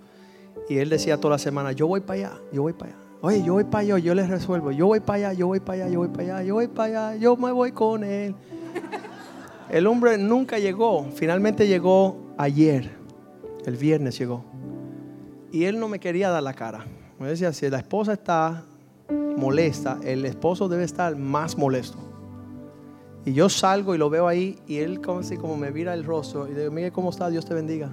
y 0.67 0.79
él 0.79 0.89
decía 0.89 1.17
toda 1.17 1.35
la 1.35 1.37
semana, 1.37 1.71
yo 1.73 1.85
voy 1.85 1.99
para 1.99 2.29
allá, 2.29 2.41
yo 2.51 2.63
voy 2.63 2.73
para 2.73 2.93
allá. 2.93 3.01
Oye, 3.21 3.43
yo 3.43 3.53
voy 3.53 3.65
para 3.65 3.81
allá, 3.81 3.99
yo 3.99 4.15
les 4.15 4.27
resuelvo. 4.27 4.71
Yo 4.71 4.87
voy 4.87 5.01
para 5.01 5.29
allá, 5.29 5.33
yo 5.33 5.45
voy 5.45 5.59
para 5.59 5.83
allá, 5.83 5.93
yo 5.93 5.99
voy 5.99 6.07
para 6.07 6.23
allá, 6.23 6.43
yo 6.43 6.53
voy 6.55 6.67
para 6.67 7.09
allá, 7.09 7.19
yo 7.19 7.37
me 7.37 7.51
voy 7.51 7.73
con 7.73 8.03
él. 8.03 8.33
El 9.69 9.85
hombre 9.85 10.17
nunca 10.17 10.57
llegó, 10.57 11.05
finalmente 11.13 11.67
llegó 11.67 12.17
ayer, 12.39 13.00
el 13.65 13.77
viernes 13.77 14.17
llegó. 14.17 14.43
Y 15.51 15.65
él 15.65 15.79
no 15.79 15.87
me 15.87 15.99
quería 15.99 16.29
dar 16.29 16.43
la 16.43 16.53
cara. 16.53 16.85
Me 17.19 17.27
decía, 17.27 17.53
si 17.53 17.69
la 17.69 17.77
esposa 17.77 18.13
está 18.13 18.63
molesta, 19.37 19.99
el 20.03 20.25
esposo 20.25 20.67
debe 20.67 20.83
estar 20.83 21.15
más 21.15 21.57
molesto. 21.57 21.97
Y 23.25 23.33
yo 23.33 23.49
salgo 23.49 23.93
y 23.93 23.97
lo 23.97 24.09
veo 24.09 24.27
ahí 24.27 24.57
y 24.65 24.77
él 24.77 24.99
como 25.01 25.19
así 25.19 25.37
como 25.37 25.55
me 25.55 25.69
mira 25.71 25.93
el 25.93 26.03
rostro 26.03 26.47
y 26.47 26.53
le 26.53 26.61
digo, 26.61 26.71
Miguel, 26.71 26.91
¿cómo 26.91 27.11
está? 27.11 27.29
Dios 27.29 27.45
te 27.45 27.53
bendiga. 27.53 27.89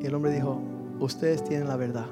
Y 0.00 0.06
el 0.06 0.14
hombre 0.14 0.32
dijo, 0.32 0.60
ustedes 0.98 1.44
tienen 1.44 1.68
la 1.68 1.76
verdad. 1.76 2.06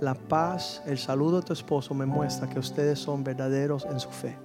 La 0.00 0.14
paz, 0.14 0.82
el 0.86 0.98
saludo 0.98 1.40
de 1.40 1.46
tu 1.46 1.52
esposo 1.52 1.94
me 1.94 2.06
muestra 2.06 2.48
que 2.48 2.58
ustedes 2.58 2.98
son 2.98 3.22
verdaderos 3.22 3.84
en 3.84 4.00
su 4.00 4.10
fe. 4.10 4.36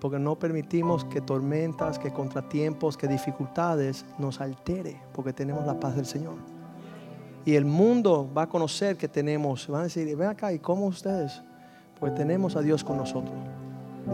Porque 0.00 0.18
no 0.18 0.38
permitimos 0.38 1.04
que 1.04 1.20
tormentas, 1.20 1.98
que 1.98 2.12
contratiempos, 2.12 2.96
que 2.96 3.06
dificultades 3.06 4.06
nos 4.18 4.40
altere, 4.40 5.00
porque 5.12 5.32
tenemos 5.32 5.66
la 5.66 5.78
paz 5.78 5.94
del 5.94 6.06
Señor. 6.06 6.36
Y 7.44 7.54
el 7.54 7.64
mundo 7.64 8.30
va 8.36 8.42
a 8.42 8.48
conocer 8.48 8.96
que 8.96 9.08
tenemos, 9.08 9.68
van 9.68 9.82
a 9.82 9.84
decir, 9.84 10.16
ven 10.16 10.28
acá, 10.28 10.52
¿y 10.52 10.58
cómo 10.58 10.86
ustedes? 10.86 11.42
Pues 11.98 12.14
tenemos 12.14 12.56
a 12.56 12.62
Dios 12.62 12.82
con 12.82 12.96
nosotros. 12.96 13.36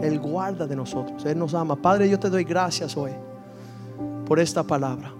Él 0.01 0.19
guarda 0.19 0.67
de 0.67 0.75
nosotros, 0.75 1.25
Él 1.25 1.39
nos 1.39 1.53
ama. 1.53 1.75
Padre, 1.75 2.09
yo 2.09 2.19
te 2.19 2.29
doy 2.29 2.43
gracias 2.43 2.95
hoy 2.95 3.11
por 4.25 4.39
esta 4.39 4.63
palabra. 4.63 5.13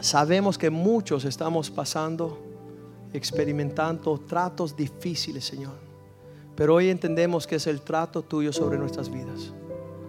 Sabemos 0.00 0.58
que 0.58 0.68
muchos 0.68 1.24
estamos 1.24 1.70
pasando, 1.70 2.38
experimentando 3.12 4.18
tratos 4.18 4.76
difíciles, 4.76 5.44
Señor. 5.44 5.85
Pero 6.56 6.74
hoy 6.74 6.88
entendemos 6.88 7.46
que 7.46 7.56
es 7.56 7.66
el 7.66 7.82
trato 7.82 8.22
tuyo 8.22 8.52
sobre 8.52 8.78
nuestras 8.78 9.10
vidas. 9.10 9.52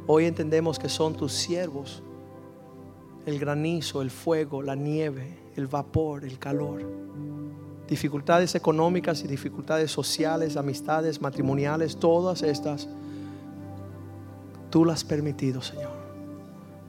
Hoy 0.08 0.26
entendemos 0.26 0.80
que 0.80 0.88
son 0.88 1.14
tus 1.14 1.34
siervos. 1.34 2.02
El 3.26 3.38
granizo, 3.40 4.02
el 4.02 4.10
fuego, 4.10 4.62
la 4.62 4.76
nieve, 4.76 5.38
el 5.58 5.68
vapor, 5.68 6.24
el 6.24 6.40
calor. 6.40 6.82
Dificultades 7.88 8.56
económicas 8.56 9.22
y 9.24 9.28
dificultades 9.28 9.92
sociales, 9.92 10.56
amistades, 10.56 11.22
matrimoniales, 11.22 11.98
todas 11.98 12.42
estas, 12.42 12.88
tú 14.70 14.86
las 14.86 15.00
has 15.00 15.04
permitido, 15.04 15.62
Señor 15.62 15.98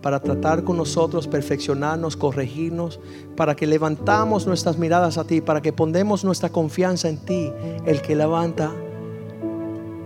para 0.02 0.20
tratar 0.20 0.62
con 0.62 0.76
nosotros, 0.76 1.26
perfeccionarnos, 1.26 2.16
corregirnos, 2.16 3.00
para 3.36 3.56
que 3.56 3.66
levantamos 3.66 4.46
nuestras 4.46 4.78
miradas 4.78 5.18
a 5.18 5.24
ti, 5.24 5.40
para 5.40 5.60
que 5.60 5.72
pondemos 5.72 6.24
nuestra 6.24 6.50
confianza 6.50 7.08
en 7.08 7.18
ti, 7.18 7.52
el 7.84 8.00
que 8.00 8.14
levanta 8.14 8.72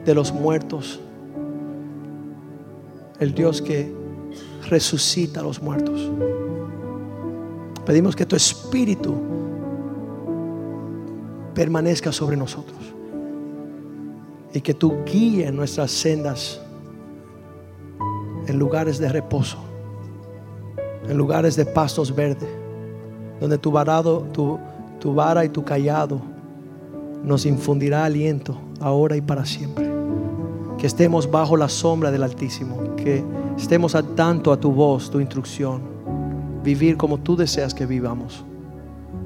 de 0.04 0.14
los 0.14 0.32
muertos, 0.32 1.00
el 3.20 3.34
Dios 3.34 3.62
que 3.62 3.92
resucita 4.68 5.40
a 5.40 5.42
los 5.42 5.62
muertos. 5.62 6.10
Pedimos 7.84 8.14
que 8.14 8.26
tu 8.26 8.36
espíritu 8.36 9.14
permanezca 11.54 12.12
sobre 12.12 12.36
nosotros 12.36 12.78
y 14.54 14.60
que 14.60 14.74
tú 14.74 15.04
guíes 15.04 15.52
nuestras 15.52 15.90
sendas 15.90 16.60
en 18.46 18.58
lugares 18.58 18.98
de 18.98 19.08
reposo 19.08 19.72
en 21.08 21.16
lugares 21.16 21.56
de 21.56 21.66
pastos 21.66 22.14
verdes, 22.14 22.48
donde 23.40 23.58
tu, 23.58 23.70
varado, 23.70 24.20
tu, 24.32 24.58
tu 25.00 25.14
vara 25.14 25.44
y 25.44 25.48
tu 25.48 25.64
callado 25.64 26.20
nos 27.24 27.46
infundirá 27.46 28.04
aliento 28.04 28.56
ahora 28.80 29.16
y 29.16 29.20
para 29.20 29.44
siempre. 29.44 29.91
Que 30.82 30.88
estemos 30.88 31.30
bajo 31.30 31.56
la 31.56 31.68
sombra 31.68 32.10
del 32.10 32.24
Altísimo, 32.24 32.96
que 32.96 33.22
estemos 33.56 33.94
al 33.94 34.16
tanto 34.16 34.50
a 34.50 34.56
tu 34.58 34.72
voz, 34.72 35.12
tu 35.12 35.20
instrucción, 35.20 35.80
vivir 36.64 36.96
como 36.96 37.18
tú 37.18 37.36
deseas 37.36 37.72
que 37.72 37.86
vivamos, 37.86 38.44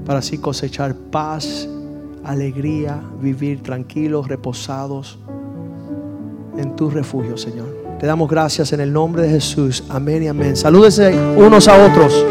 para 0.04 0.18
así 0.18 0.36
cosechar 0.36 0.94
paz, 0.94 1.66
alegría, 2.24 3.00
vivir 3.22 3.62
tranquilos, 3.62 4.28
reposados 4.28 5.18
en 6.58 6.76
tu 6.76 6.90
refugio, 6.90 7.38
Señor. 7.38 7.74
Te 7.98 8.06
damos 8.06 8.28
gracias 8.28 8.74
en 8.74 8.80
el 8.80 8.92
nombre 8.92 9.22
de 9.22 9.30
Jesús. 9.30 9.82
Amén 9.88 10.24
y 10.24 10.28
amén. 10.28 10.58
Salúdense 10.58 11.18
unos 11.38 11.68
a 11.68 11.86
otros. 11.86 12.22